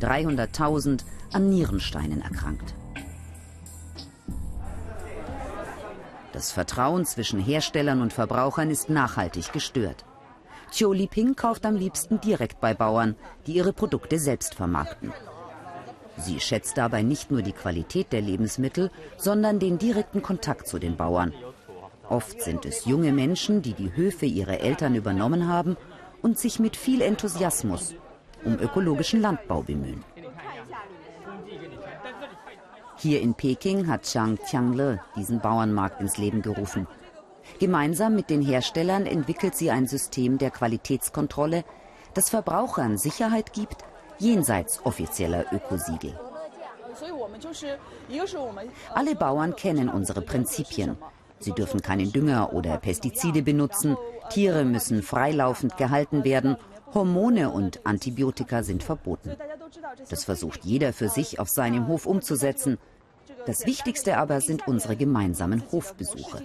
300.000 0.00 1.04
an 1.34 1.48
Nierensteinen 1.48 2.22
erkrankt. 2.22 2.74
Das 6.32 6.50
Vertrauen 6.50 7.04
zwischen 7.04 7.38
Herstellern 7.38 8.00
und 8.00 8.12
Verbrauchern 8.12 8.70
ist 8.70 8.90
nachhaltig 8.90 9.52
gestört. 9.52 10.04
Chiu 10.72 10.92
Liping 10.92 11.36
kauft 11.36 11.64
am 11.64 11.76
liebsten 11.76 12.20
direkt 12.20 12.60
bei 12.60 12.74
Bauern, 12.74 13.14
die 13.46 13.52
ihre 13.52 13.72
Produkte 13.72 14.18
selbst 14.18 14.54
vermarkten. 14.54 15.12
Sie 16.16 16.40
schätzt 16.40 16.76
dabei 16.76 17.02
nicht 17.02 17.30
nur 17.30 17.42
die 17.42 17.52
Qualität 17.52 18.12
der 18.12 18.20
Lebensmittel, 18.20 18.90
sondern 19.16 19.58
den 19.58 19.78
direkten 19.78 20.22
Kontakt 20.22 20.66
zu 20.66 20.78
den 20.78 20.96
Bauern. 20.96 21.32
Oft 22.08 22.42
sind 22.42 22.66
es 22.66 22.84
junge 22.84 23.12
Menschen, 23.12 23.62
die 23.62 23.72
die 23.72 23.94
Höfe 23.94 24.26
ihrer 24.26 24.60
Eltern 24.60 24.94
übernommen 24.94 25.48
haben 25.48 25.76
und 26.22 26.38
sich 26.38 26.58
mit 26.58 26.76
viel 26.76 27.00
Enthusiasmus 27.00 27.94
um 28.44 28.58
ökologischen 28.58 29.20
Landbau 29.20 29.62
bemühen. 29.62 30.04
Hier 33.04 33.20
in 33.20 33.34
Peking 33.34 33.86
hat 33.86 34.06
Zhang 34.06 34.38
Tiangle 34.48 34.98
diesen 35.14 35.38
Bauernmarkt 35.38 36.00
ins 36.00 36.16
Leben 36.16 36.40
gerufen. 36.40 36.86
Gemeinsam 37.60 38.14
mit 38.14 38.30
den 38.30 38.40
Herstellern 38.40 39.04
entwickelt 39.04 39.54
sie 39.54 39.70
ein 39.70 39.86
System 39.86 40.38
der 40.38 40.50
Qualitätskontrolle, 40.50 41.64
das 42.14 42.30
Verbrauchern 42.30 42.96
Sicherheit 42.96 43.52
gibt, 43.52 43.84
jenseits 44.18 44.80
offizieller 44.86 45.44
Ökosiegel. 45.52 46.18
Alle 48.94 49.14
Bauern 49.14 49.54
kennen 49.54 49.90
unsere 49.90 50.22
Prinzipien. 50.22 50.96
Sie 51.40 51.52
dürfen 51.52 51.82
keinen 51.82 52.10
Dünger 52.10 52.54
oder 52.54 52.78
Pestizide 52.78 53.42
benutzen, 53.42 53.98
Tiere 54.30 54.64
müssen 54.64 55.02
freilaufend 55.02 55.76
gehalten 55.76 56.24
werden 56.24 56.56
Hormone 56.94 57.50
und 57.50 57.84
Antibiotika 57.84 58.62
sind 58.62 58.84
verboten. 58.84 59.32
Das 60.10 60.24
versucht 60.24 60.64
jeder 60.64 60.92
für 60.92 61.08
sich 61.08 61.40
auf 61.40 61.48
seinem 61.48 61.88
Hof 61.88 62.06
umzusetzen. 62.06 62.78
Das 63.46 63.66
Wichtigste 63.66 64.16
aber 64.16 64.40
sind 64.40 64.66
unsere 64.66 64.96
gemeinsamen 64.96 65.62
Hofbesuche. 65.70 66.42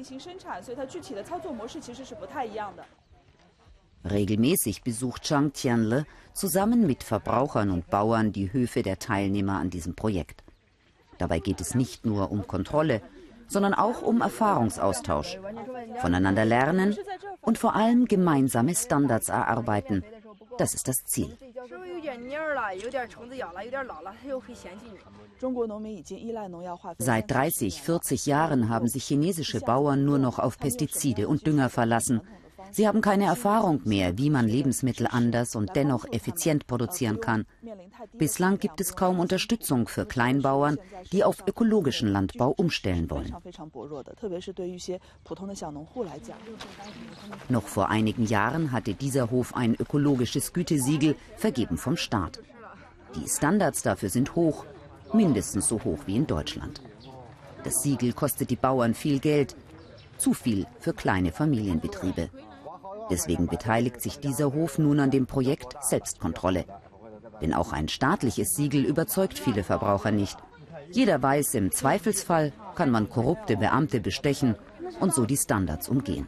Regelmäßig 4.09 4.83
besucht 4.83 5.25
Zhang 5.25 5.53
Tianle 5.53 6.05
zusammen 6.33 6.88
mit 6.88 7.03
Verbrauchern 7.03 7.69
und 7.69 7.89
Bauern 7.89 8.31
die 8.31 8.53
Höfe 8.53 8.81
der 8.81 8.99
Teilnehmer 8.99 9.59
an 9.59 9.69
diesem 9.69 9.95
Projekt. 9.95 10.43
Dabei 11.17 11.39
geht 11.39 11.59
es 11.59 11.75
nicht 11.75 12.05
nur 12.05 12.31
um 12.31 12.47
Kontrolle, 12.47 13.01
sondern 13.47 13.73
auch 13.73 14.01
um 14.01 14.21
Erfahrungsaustausch, 14.21 15.38
voneinander 15.97 16.45
lernen 16.45 16.95
und 17.41 17.57
vor 17.57 17.75
allem 17.75 18.05
gemeinsame 18.05 18.75
Standards 18.75 19.27
erarbeiten, 19.29 20.05
das 20.59 20.73
ist 20.73 20.87
das 20.87 21.05
Ziel. 21.05 21.37
Seit 26.97 27.31
30, 27.31 27.81
40 27.81 28.25
Jahren 28.25 28.69
haben 28.69 28.87
sich 28.87 29.03
chinesische 29.05 29.61
Bauern 29.61 30.05
nur 30.05 30.19
noch 30.19 30.39
auf 30.39 30.57
Pestizide 30.57 31.27
und 31.27 31.47
Dünger 31.47 31.69
verlassen. 31.69 32.21
Sie 32.71 32.88
haben 32.88 33.01
keine 33.01 33.25
Erfahrung 33.25 33.82
mehr, 33.86 34.17
wie 34.17 34.29
man 34.29 34.47
Lebensmittel 34.47 35.08
anders 35.10 35.55
und 35.55 35.75
dennoch 35.75 36.05
effizient 36.12 36.67
produzieren 36.67 37.19
kann. 37.19 37.45
Bislang 38.17 38.60
gibt 38.60 38.79
es 38.82 38.95
kaum 38.95 39.19
Unterstützung 39.19 39.88
für 39.88 40.05
Kleinbauern, 40.05 40.77
die 41.12 41.23
auf 41.23 41.43
ökologischen 41.47 42.12
Landbau 42.12 42.51
umstellen 42.51 43.10
wollen. 43.10 43.36
Noch 47.49 47.67
vor 47.67 47.89
einigen 47.89 48.25
Jahren 48.25 48.71
hatte 48.71 48.93
dieser 48.93 49.32
Hof 49.32 49.55
ein 49.55 49.75
ökologisches 49.75 50.53
Gütesiegel, 50.53 51.15
vergeben 51.38 51.77
vom 51.77 51.97
Staat. 51.97 52.39
Die 53.15 53.27
Standards 53.27 53.82
dafür 53.82 54.10
sind 54.10 54.36
hoch, 54.36 54.65
mindestens 55.13 55.67
so 55.67 55.84
hoch 55.84 55.99
wie 56.05 56.15
in 56.15 56.27
Deutschland. 56.27 56.82
Das 57.63 57.82
Siegel 57.82 58.13
kostet 58.13 58.49
die 58.51 58.55
Bauern 58.55 58.93
viel 58.93 59.19
Geld, 59.19 59.55
zu 60.17 60.34
viel 60.34 60.67
für 60.79 60.93
kleine 60.93 61.32
Familienbetriebe. 61.32 62.29
Deswegen 63.09 63.47
beteiligt 63.47 64.01
sich 64.01 64.19
dieser 64.19 64.53
Hof 64.53 64.77
nun 64.77 64.99
an 64.99 65.11
dem 65.11 65.25
Projekt 65.25 65.75
Selbstkontrolle. 65.81 66.65
Denn 67.41 67.53
auch 67.53 67.73
ein 67.73 67.87
staatliches 67.87 68.55
Siegel 68.55 68.85
überzeugt 68.85 69.39
viele 69.39 69.63
Verbraucher 69.63 70.11
nicht. 70.11 70.37
Jeder 70.91 71.21
weiß, 71.21 71.53
im 71.55 71.71
Zweifelsfall 71.71 72.51
kann 72.75 72.91
man 72.91 73.09
korrupte 73.09 73.57
Beamte 73.57 73.99
bestechen 73.99 74.55
und 74.99 75.13
so 75.13 75.25
die 75.25 75.37
Standards 75.37 75.89
umgehen. 75.89 76.27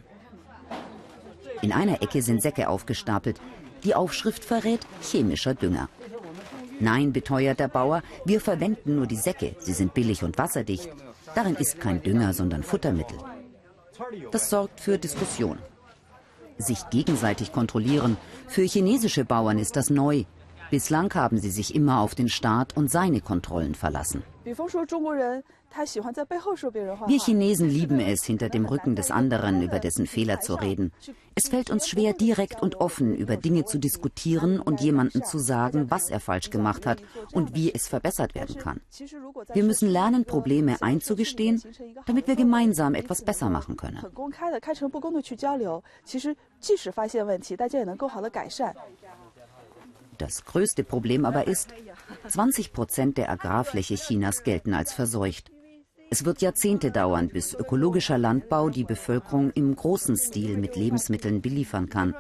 In 1.62 1.72
einer 1.72 2.02
Ecke 2.02 2.22
sind 2.22 2.42
Säcke 2.42 2.70
aufgestapelt. 2.70 3.40
Die 3.84 3.96
Aufschrift 3.96 4.44
verrät 4.44 4.82
chemischer 5.02 5.54
Dünger. 5.54 5.90
Nein, 6.80 7.14
beteuert 7.14 7.60
der 7.60 7.68
Bauer, 7.68 8.02
wir 8.26 8.42
verwenden 8.42 8.96
nur 8.96 9.06
die 9.06 9.16
Säcke. 9.16 9.56
Sie 9.60 9.74
sind 9.74 9.94
billig 9.94 10.24
und 10.24 10.38
wasserdicht. 10.38 10.90
Darin 11.36 11.56
ist 11.56 11.80
kein 11.80 12.02
Dünger, 12.02 12.34
sondern 12.34 12.64
Futtermittel. 12.64 13.18
Das 14.32 14.50
sorgt 14.50 14.80
für 14.80 14.98
Diskussion. 14.98 15.60
Sich 16.62 16.90
gegenseitig 16.90 17.52
kontrollieren. 17.52 18.18
Für 18.48 18.62
chinesische 18.62 19.26
Bauern 19.26 19.58
ist 19.58 19.76
das 19.76 19.90
neu. 19.90 20.26
Bislang 20.70 21.14
haben 21.16 21.38
sie 21.40 21.52
sich 21.52 21.76
immer 21.76 22.00
auf 22.00 22.16
den 22.16 22.30
Staat 22.30 22.78
und 22.78 22.90
seine 22.90 23.20
Kontrollen 23.20 23.76
verlassen. 23.76 24.24
Wir 25.74 27.20
Chinesen 27.20 27.70
lieben 27.70 28.00
es, 28.00 28.24
hinter 28.24 28.50
dem 28.50 28.66
Rücken 28.66 28.96
des 28.96 29.10
anderen 29.10 29.62
über 29.62 29.80
dessen 29.80 30.06
Fehler 30.06 30.42
zu 30.42 30.56
reden. 30.56 30.92
Es 31.36 31.48
fällt 31.48 31.70
uns 31.70 31.88
schwer, 31.88 32.14
direkt 32.14 32.62
und 32.62 32.76
offen 32.76 33.16
über 33.16 33.38
Dinge 33.38 33.66
zu 33.66 33.80
diskutieren 33.80 34.60
und 34.60 34.82
jemandem 34.82 35.24
zu 35.24 35.40
sagen, 35.40 35.90
was 35.90 36.10
er 36.10 36.20
falsch 36.20 36.50
gemacht 36.50 36.86
hat 36.86 37.02
und 37.32 37.56
wie 37.56 37.74
es 37.74 37.88
verbessert 37.88 38.36
werden 38.36 38.58
kann. 38.58 38.82
Wir 39.54 39.64
müssen 39.64 39.90
lernen, 39.90 40.26
Probleme 40.26 40.82
einzugestehen, 40.82 41.62
damit 42.06 42.28
wir 42.28 42.36
gemeinsam 42.36 42.94
etwas 42.94 43.24
besser 43.24 43.50
machen 43.50 43.78
können. 43.78 44.04
Das 50.18 50.46
größte 50.46 50.84
Problem 50.84 51.26
aber 51.26 51.48
ist, 51.48 51.74
20 52.28 52.74
Prozent 52.74 53.18
der 53.18 53.32
Agrarfläche 53.32 53.96
Chinas 53.96 54.44
gelten 54.44 54.74
als 54.74 54.94
verseucht. 54.94 55.52
Es 56.14 56.26
wird 56.26 56.42
Jahrzehnte 56.42 56.92
dauern, 56.92 57.30
bis 57.30 57.54
ökologischer 57.54 58.18
Landbau 58.18 58.70
die 58.70 58.84
Bevölkerung 58.84 59.50
im 59.52 59.74
großen 59.74 60.18
Stil 60.18 60.58
mit 60.58 60.76
Lebensmitteln 60.76 61.42
beliefern 61.42 61.88
kann. 61.88 62.14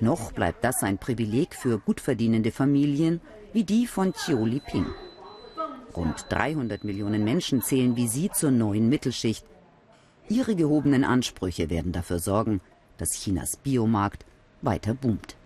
Noch 0.00 0.32
bleibt 0.32 0.64
das 0.64 0.82
ein 0.82 0.98
Privileg 0.98 1.54
für 1.54 1.78
gut 1.78 2.00
verdienende 2.00 2.50
Familien 2.50 3.20
wie 3.52 3.62
die 3.62 3.86
von 3.86 4.12
Chiu 4.12 4.44
Li-ping. 4.44 4.86
Rund 5.96 6.26
300 6.30 6.82
Millionen 6.82 7.22
Menschen 7.22 7.62
zählen 7.62 7.94
wie 7.94 8.08
sie 8.08 8.28
zur 8.30 8.50
neuen 8.50 8.88
Mittelschicht. 8.88 9.46
Ihre 10.28 10.56
gehobenen 10.56 11.04
Ansprüche 11.04 11.70
werden 11.70 11.92
dafür 11.92 12.18
sorgen, 12.18 12.60
dass 12.98 13.12
Chinas 13.12 13.56
Biomarkt 13.56 14.26
weiter 14.62 14.94
boomt. 14.94 15.36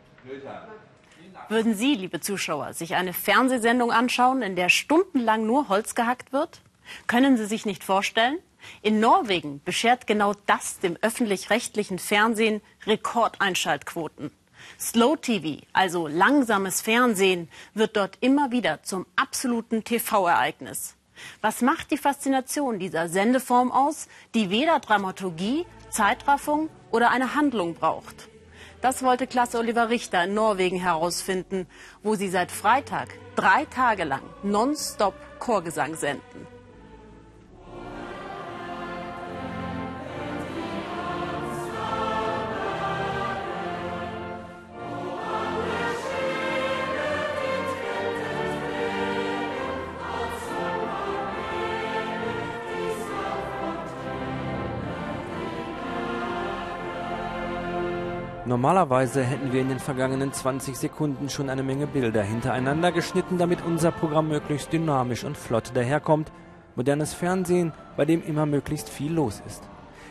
Würden 1.51 1.75
Sie, 1.75 1.95
liebe 1.95 2.21
Zuschauer, 2.21 2.73
sich 2.73 2.95
eine 2.95 3.13
Fernsehsendung 3.13 3.93
anschauen, 3.93 4.41
in 4.41 4.57
der 4.57 4.71
stundenlang 4.71 5.45
nur 5.45 5.69
Holz 5.69 5.95
gehackt 5.95 6.33
wird? 6.33 6.63
Können 7.07 7.37
Sie 7.37 7.47
sich 7.47 7.67
nicht 7.67 7.85
vorstellen? 7.85 8.39
In 8.83 9.01
Norwegen 9.01 9.63
beschert 9.65 10.07
genau 10.07 10.35
das 10.47 10.79
dem 10.81 10.97
öffentlich-rechtlichen 11.01 11.99
Fernsehen 11.99 12.61
Rekordeinschaltquoten. 12.87 14.31
Slow 14.79 15.17
TV, 15.17 15.63
also 15.73 16.07
langsames 16.07 16.83
Fernsehen, 16.83 17.49
wird 17.75 17.97
dort 17.97 18.19
immer 18.21 18.51
wieder 18.51 18.83
zum 18.83 19.07
absoluten 19.17 19.85
TV-Ereignis. 19.85 20.97
Was 21.41 21.61
macht 21.61 21.91
die 21.91 21.99
Faszination 21.99 22.79
dieser 22.79 23.09
Sendeform 23.09 23.73
aus, 23.73 24.09
die 24.35 24.51
weder 24.51 24.81
Dramaturgie, 24.81 25.67
Zeitraffung 25.91 26.71
oder 26.91 27.11
eine 27.11 27.35
Handlung 27.35 27.75
braucht? 27.75 28.29
Das 28.81 29.03
wollte 29.03 29.27
Klasse 29.27 29.59
Oliver 29.59 29.91
Richter 29.91 30.25
in 30.25 30.33
Norwegen 30.33 30.79
herausfinden, 30.79 31.67
wo 32.03 32.15
sie 32.15 32.31
seit 32.31 32.51
Freitag 32.51 33.09
drei 33.37 33.67
Tage 33.67 34.05
lang 34.05 34.23
nonstop 34.43 35.15
Chorgesang 35.39 35.97
senden. 35.97 36.47
Normalerweise 58.61 59.25
hätten 59.25 59.55
wir 59.55 59.63
in 59.63 59.71
den 59.71 59.79
vergangenen 59.79 60.35
20 60.35 60.77
Sekunden 60.77 61.31
schon 61.31 61.49
eine 61.49 61.63
Menge 61.63 61.87
Bilder 61.87 62.23
hintereinander 62.23 62.93
geschnitten, 62.93 63.39
damit 63.39 63.65
unser 63.65 63.91
Programm 63.91 64.29
möglichst 64.29 64.71
dynamisch 64.71 65.25
und 65.25 65.39
flott 65.39 65.71
daherkommt. 65.73 66.31
Modernes 66.77 67.15
Fernsehen, 67.15 67.73
bei 67.97 68.05
dem 68.05 68.23
immer 68.23 68.45
möglichst 68.45 68.91
viel 68.91 69.15
los 69.15 69.43
ist. 69.47 69.63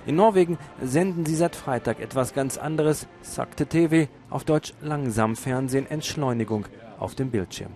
In 0.07 0.15
Norwegen 0.15 0.57
senden 0.81 1.27
sie 1.27 1.35
seit 1.35 1.55
Freitag 1.55 1.99
etwas 1.99 2.33
ganz 2.33 2.57
anderes, 2.57 3.05
sagte 3.21 3.67
TV, 3.67 4.09
auf 4.31 4.45
Deutsch 4.45 4.73
langsam 4.81 5.35
Fernsehen, 5.35 5.85
Entschleunigung 5.85 6.65
auf 6.97 7.13
dem 7.13 7.29
Bildschirm. 7.29 7.73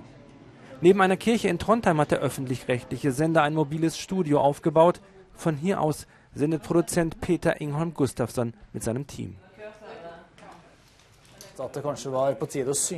Neben 0.82 1.02
einer 1.02 1.18
Kirche 1.18 1.50
in 1.50 1.60
Trondheim 1.60 2.00
hat 2.00 2.10
der 2.10 2.22
öffentlich-rechtliche 2.22 3.12
Sender 3.12 3.44
ein 3.44 3.54
mobiles 3.54 4.00
Studio 4.00 4.42
aufgebaut. 4.42 5.02
Von 5.34 5.56
hier 5.56 5.80
aus 5.82 6.08
sendet 6.34 6.64
Produzent 6.64 7.22
Peter 7.22 7.62
Ingholm 7.62 7.94
Gustafsson 7.94 8.56
mit 8.74 8.82
seinem 8.82 9.06
Team. 9.06 9.36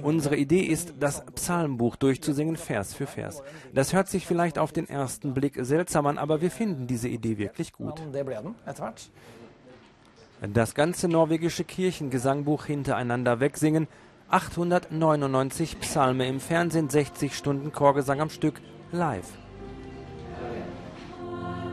Unsere 0.04 0.36
Idee 0.38 0.62
ist, 0.62 0.94
das 1.00 1.26
Psalmbuch 1.26 1.96
durchzusingen, 1.96 2.56
Vers 2.56 2.94
für 2.94 3.08
Vers. 3.08 3.44
Das 3.74 3.94
hört 3.94 4.08
sich 4.08 4.26
vielleicht 4.26 4.58
auf 4.58 4.72
den 4.72 4.88
ersten 4.88 5.34
Blick 5.34 5.58
seltsam 5.60 6.08
an, 6.08 6.18
aber 6.18 6.42
wir 6.42 6.52
finden 6.52 6.88
diese 6.88 7.10
Idee 7.10 7.38
wirklich 7.38 7.74
gut. 7.74 8.02
Das 10.54 10.76
ganze 10.76 11.08
norwegische 11.08 11.64
Kirchengesangbuch 11.64 12.66
hintereinander 12.66 13.40
wegsingen, 13.40 13.88
899 14.30 15.80
Psalme 15.80 16.28
im 16.28 16.40
Fernsehen, 16.40 16.90
60 16.90 17.36
Stunden 17.36 17.72
Chorgesang 17.72 18.22
am 18.22 18.30
Stück, 18.30 18.62
live. 18.92 19.30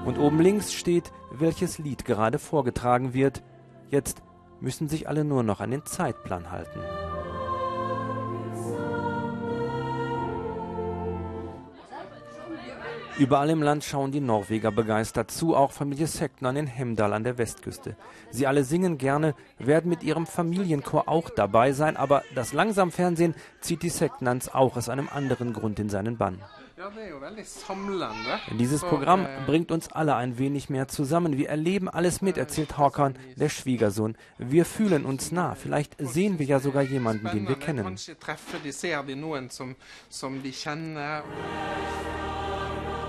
Und 0.05 0.19
oben 0.19 0.41
links 0.41 0.73
steht, 0.73 1.13
welches 1.31 1.79
Lied 1.79 2.05
gerade 2.05 2.39
vorgetragen 2.39 3.15
wird. 3.15 3.43
Jetzt 3.91 4.23
müssen 4.63 4.89
sich 4.89 5.09
alle 5.09 5.25
nur 5.25 5.43
noch 5.43 5.61
an 5.61 5.73
den 5.73 5.85
Zeitplan 5.85 6.51
halten. 6.51 6.81
Überall 13.19 13.51
im 13.51 13.63
Land 13.63 13.85
schauen 13.85 14.11
die 14.11 14.21
Norweger 14.21 14.73
begeistert 14.73 15.31
zu, 15.31 15.55
auch 15.55 15.71
Familie 15.71 16.07
Seknan 16.07 16.57
in 16.57 16.67
Hemdal 16.67 17.13
an 17.13 17.25
der 17.25 17.37
Westküste. 17.37 17.95
Sie 18.31 18.47
alle 18.47 18.65
singen 18.65 18.97
gerne, 18.97 19.35
werden 19.59 19.91
mit 19.91 20.03
ihrem 20.03 20.27
Familienchor 20.27 21.09
auch 21.09 21.29
dabei 21.29 21.73
sein, 21.73 21.99
aber 21.99 22.23
das 22.35 22.55
Langsamfernsehen 22.55 23.35
zieht 23.61 23.83
die 23.83 23.91
Seknans 23.91 24.53
auch 24.53 24.79
aus 24.79 24.89
einem 24.89 25.11
anderen 25.13 25.53
Grund 25.53 25.79
in 25.79 25.91
seinen 25.91 26.17
Bann. 26.17 26.39
Dieses 28.59 28.81
Programm 28.83 29.27
bringt 29.47 29.71
uns 29.71 29.93
alle 29.93 30.17
ein 30.17 30.39
wenig 30.39 30.69
mehr 30.71 30.89
zusammen. 30.89 31.37
Wir 31.37 31.49
erleben 31.49 31.89
alles 31.89 32.23
mit, 32.23 32.37
erzählt 32.37 32.77
Håkan, 32.79 33.15
der 33.37 33.49
Schwiegersohn. 33.49 34.17
Wir 34.39 34.65
fühlen 34.65 35.05
uns 35.05 35.33
nah. 35.33 35.55
Vielleicht 35.55 35.95
sehen 35.99 36.39
wir 36.39 36.47
ja 36.47 36.59
sogar 36.59 36.83
jemanden, 36.83 37.29
den 37.31 37.49
wir 37.49 37.57
kennen. 37.57 37.97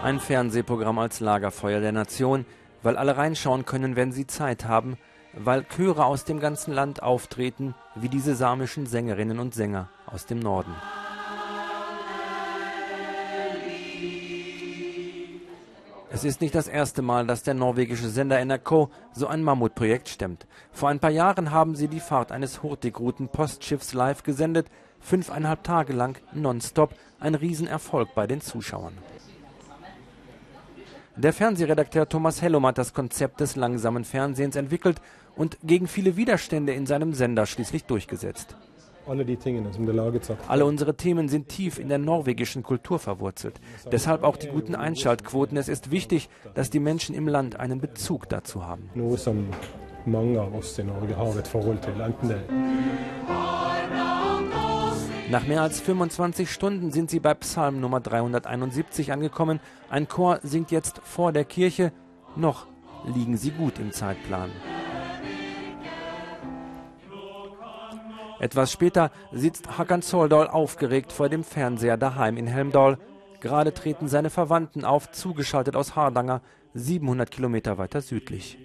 Ein 0.03 0.19
Fernsehprogramm 0.19 0.99
als 0.99 1.19
Lagerfeuer 1.19 1.79
der 1.79 1.91
Nation, 1.93 2.45
weil 2.83 2.97
alle 2.97 3.17
reinschauen 3.17 3.65
können, 3.65 3.95
wenn 3.95 4.11
sie 4.11 4.27
Zeit 4.27 4.65
haben, 4.65 4.97
weil 5.33 5.63
Chöre 5.63 6.05
aus 6.05 6.25
dem 6.25 6.39
ganzen 6.39 6.73
Land 6.73 7.01
auftreten, 7.01 7.73
wie 7.95 8.09
diese 8.09 8.35
samischen 8.35 8.85
Sängerinnen 8.85 9.39
und 9.39 9.55
Sänger 9.55 9.89
aus 10.05 10.25
dem 10.25 10.39
Norden. 10.39 10.75
Es 16.13 16.23
ist 16.23 16.41
nicht 16.41 16.53
das 16.53 16.67
erste 16.67 17.01
Mal, 17.01 17.25
dass 17.25 17.41
der 17.41 17.55
norwegische 17.55 18.07
Sender 18.07 18.39
NRK 18.39 18.91
so 19.13 19.25
ein 19.25 19.41
Mammutprojekt 19.41 20.07
stemmt. 20.07 20.45
Vor 20.71 20.89
ein 20.89 20.99
paar 20.99 21.09
Jahren 21.09 21.49
haben 21.49 21.75
sie 21.75 21.87
die 21.87 21.99
Fahrt 21.99 22.31
eines 22.31 22.61
Hurtigruten-Postschiffs 22.61 23.95
live 23.95 24.21
gesendet, 24.21 24.67
fünfeinhalb 24.99 25.63
Tage 25.63 25.91
lang 25.91 26.21
nonstop, 26.31 26.93
ein 27.19 27.33
Riesenerfolg 27.33 28.13
bei 28.13 28.27
den 28.27 28.41
Zuschauern. 28.41 28.93
Der 31.15 31.33
Fernsehredakteur 31.33 32.07
Thomas 32.07 32.43
Hellum 32.43 32.67
hat 32.67 32.77
das 32.77 32.93
Konzept 32.93 33.39
des 33.39 33.55
langsamen 33.55 34.03
Fernsehens 34.03 34.55
entwickelt 34.55 35.01
und 35.35 35.57
gegen 35.63 35.87
viele 35.87 36.15
Widerstände 36.15 36.73
in 36.73 36.85
seinem 36.85 37.13
Sender 37.13 37.47
schließlich 37.47 37.85
durchgesetzt. 37.85 38.55
Alle 40.47 40.65
unsere 40.65 40.95
Themen 40.95 41.29
sind 41.29 41.49
tief 41.49 41.79
in 41.79 41.89
der 41.89 41.97
norwegischen 41.97 42.63
Kultur 42.63 42.99
verwurzelt. 42.99 43.59
Deshalb 43.91 44.23
auch 44.23 44.37
die 44.37 44.47
guten 44.47 44.75
Einschaltquoten. 44.75 45.57
Es 45.57 45.69
ist 45.69 45.91
wichtig, 45.91 46.29
dass 46.53 46.69
die 46.69 46.79
Menschen 46.79 47.15
im 47.15 47.27
Land 47.27 47.59
einen 47.59 47.79
Bezug 47.79 48.29
dazu 48.29 48.65
haben. 48.65 48.89
Nach 55.31 55.47
mehr 55.47 55.61
als 55.61 55.79
25 55.79 56.51
Stunden 56.51 56.91
sind 56.91 57.09
sie 57.09 57.19
bei 57.19 57.33
Psalm 57.33 57.79
Nummer 57.79 57.99
371 57.99 59.11
angekommen. 59.11 59.59
Ein 59.89 60.07
Chor 60.07 60.39
singt 60.43 60.69
jetzt 60.69 60.99
vor 61.03 61.31
der 61.31 61.45
Kirche. 61.45 61.91
Noch 62.35 62.67
liegen 63.15 63.37
sie 63.37 63.51
gut 63.51 63.79
im 63.79 63.91
Zeitplan. 63.91 64.51
Etwas 68.43 68.73
später 68.73 69.09
sitzt 69.31 69.77
Hakan 69.77 70.01
Soldal 70.01 70.49
aufgeregt 70.49 71.13
vor 71.13 71.29
dem 71.29 71.45
Fernseher 71.45 71.95
daheim 71.95 72.35
in 72.35 72.45
Helmdal. 72.45 72.97
Gerade 73.39 73.73
treten 73.73 74.09
seine 74.09 74.29
Verwandten 74.29 74.83
auf, 74.83 75.09
zugeschaltet 75.11 75.77
aus 75.77 75.95
Hardanger, 75.95 76.41
700 76.73 77.31
Kilometer 77.31 77.77
weiter 77.77 78.01
südlich. 78.01 78.57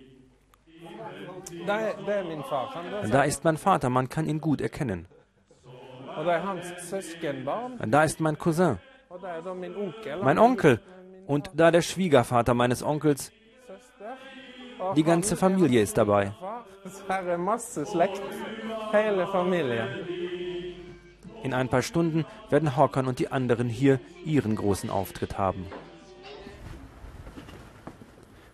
Da 3.09 3.23
ist 3.23 3.45
mein 3.45 3.57
Vater, 3.57 3.89
man 3.89 4.09
kann 4.09 4.27
ihn 4.27 4.41
gut 4.41 4.61
erkennen. 4.61 5.07
Da 7.87 8.03
ist 8.03 8.19
mein 8.19 8.37
Cousin, 8.37 8.79
mein 10.23 10.39
Onkel 10.39 10.81
und 11.29 11.53
da 11.55 11.71
der 11.71 11.83
Schwiegervater 11.83 12.55
meines 12.55 12.83
Onkels. 12.83 13.31
Die 14.97 15.05
ganze 15.05 15.37
Familie 15.37 15.83
ist 15.83 15.97
dabei. 15.97 16.33
In 21.43 21.55
ein 21.55 21.69
paar 21.69 21.83
Stunden 21.83 22.25
werden 22.51 22.77
Håkan 22.77 23.07
und 23.07 23.19
die 23.19 23.31
anderen 23.31 23.69
hier 23.69 24.01
ihren 24.25 24.57
großen 24.57 24.91
Auftritt 24.91 25.39
haben. 25.39 25.67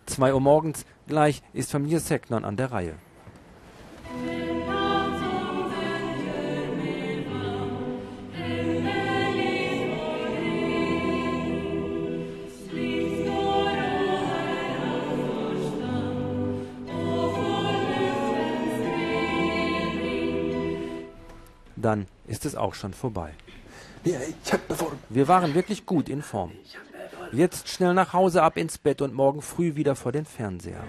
Zwei 0.05 0.33
Uhr 0.33 0.41
morgens, 0.41 0.85
gleich 1.07 1.41
ist 1.53 1.71
Familie 1.71 1.99
Seknon 1.99 2.45
an 2.45 2.57
der 2.57 2.71
Reihe. 2.71 2.93
Dann 21.85 22.07
ist 22.27 22.45
es 22.45 22.55
auch 22.55 22.73
schon 22.73 22.93
vorbei. 22.93 23.31
Wir 25.09 25.27
waren 25.27 25.53
wirklich 25.53 25.85
gut 25.85 26.09
in 26.09 26.21
Form. 26.21 26.51
Jetzt 27.31 27.69
schnell 27.69 27.93
nach 27.93 28.13
Hause 28.13 28.43
ab 28.43 28.57
ins 28.57 28.77
Bett 28.77 29.01
und 29.01 29.13
morgen 29.13 29.41
früh 29.41 29.75
wieder 29.75 29.95
vor 29.95 30.11
den 30.11 30.25
Fernseher. 30.25 30.83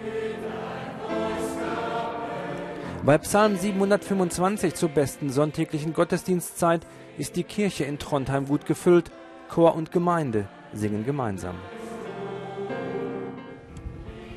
Bei 3.04 3.18
Psalm 3.18 3.56
725 3.56 4.74
zur 4.74 4.88
besten 4.88 5.30
sonntäglichen 5.30 5.92
Gottesdienstzeit 5.92 6.86
ist 7.18 7.36
die 7.36 7.44
Kirche 7.44 7.84
in 7.84 7.98
Trondheim 7.98 8.46
gut 8.46 8.66
gefüllt. 8.66 9.10
Chor 9.48 9.76
und 9.76 9.92
Gemeinde 9.92 10.48
singen 10.72 11.04
gemeinsam. 11.04 11.54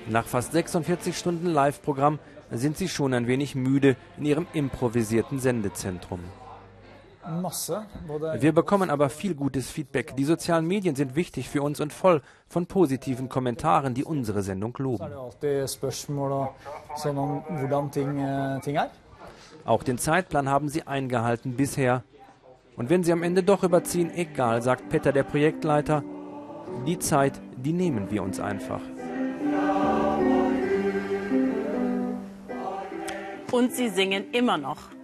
Nach 0.08 0.26
fast 0.26 0.52
46 0.52 1.18
Stunden 1.18 1.48
Live-Programm 1.48 2.20
sind 2.52 2.78
sie 2.78 2.90
schon 2.90 3.14
ein 3.14 3.28
wenig 3.28 3.56
müde 3.56 3.96
in 4.18 4.26
ihrem 4.26 4.48
improvisierten 4.54 5.40
Sendezentrum. 5.40 6.20
Wir 8.40 8.54
bekommen 8.54 8.90
aber 8.90 9.10
viel 9.10 9.36
gutes 9.36 9.70
Feedback. 9.70 10.16
Die 10.16 10.24
sozialen 10.24 10.66
Medien 10.66 10.96
sind 10.96 11.16
wichtig 11.16 11.50
für 11.50 11.62
uns 11.62 11.80
und 11.80 11.94
voll 11.94 12.22
von 12.48 12.66
positiven 12.66 13.30
Kommentaren, 13.30 13.94
die 13.94 14.04
unsere 14.04 14.42
Sendung 14.42 14.76
loben. 14.78 15.12
Auch 19.66 19.84
den 19.84 19.98
Zeitplan 19.98 20.50
haben 20.50 20.70
sie 20.70 20.88
eingehalten 20.88 21.56
bisher. 21.56 22.04
Und 22.76 22.90
wenn 22.90 23.04
sie 23.04 23.12
am 23.12 23.24
Ende 23.24 23.44
doch 23.44 23.64
überziehen, 23.64 24.12
egal, 24.16 24.62
sagt 24.62 24.90
Petter, 24.90 25.12
der 25.12 25.24
Projektleiter, 25.24 26.04
die 26.86 26.98
Zeit, 26.98 27.40
die 27.58 27.74
nehmen 27.74 28.10
wir 28.10 28.24
uns 28.24 28.40
einfach. 28.40 28.82
Und 33.52 33.74
sie 33.74 33.90
singen 33.90 34.32
immer 34.32 34.58
noch. 34.58 34.99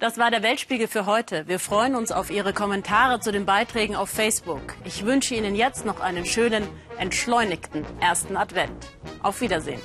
Das 0.00 0.18
war 0.18 0.30
der 0.30 0.42
Weltspiegel 0.42 0.88
für 0.88 1.06
heute. 1.06 1.46
Wir 1.46 1.58
freuen 1.58 1.94
uns 1.94 2.10
auf 2.10 2.30
Ihre 2.30 2.52
Kommentare 2.52 3.20
zu 3.20 3.32
den 3.32 3.46
Beiträgen 3.46 3.94
auf 3.96 4.10
Facebook. 4.10 4.74
Ich 4.84 5.04
wünsche 5.04 5.34
Ihnen 5.34 5.54
jetzt 5.54 5.86
noch 5.86 6.00
einen 6.00 6.26
schönen, 6.26 6.66
entschleunigten 6.98 7.84
ersten 8.00 8.36
Advent. 8.36 8.88
Auf 9.22 9.40
Wiedersehen. 9.40 9.80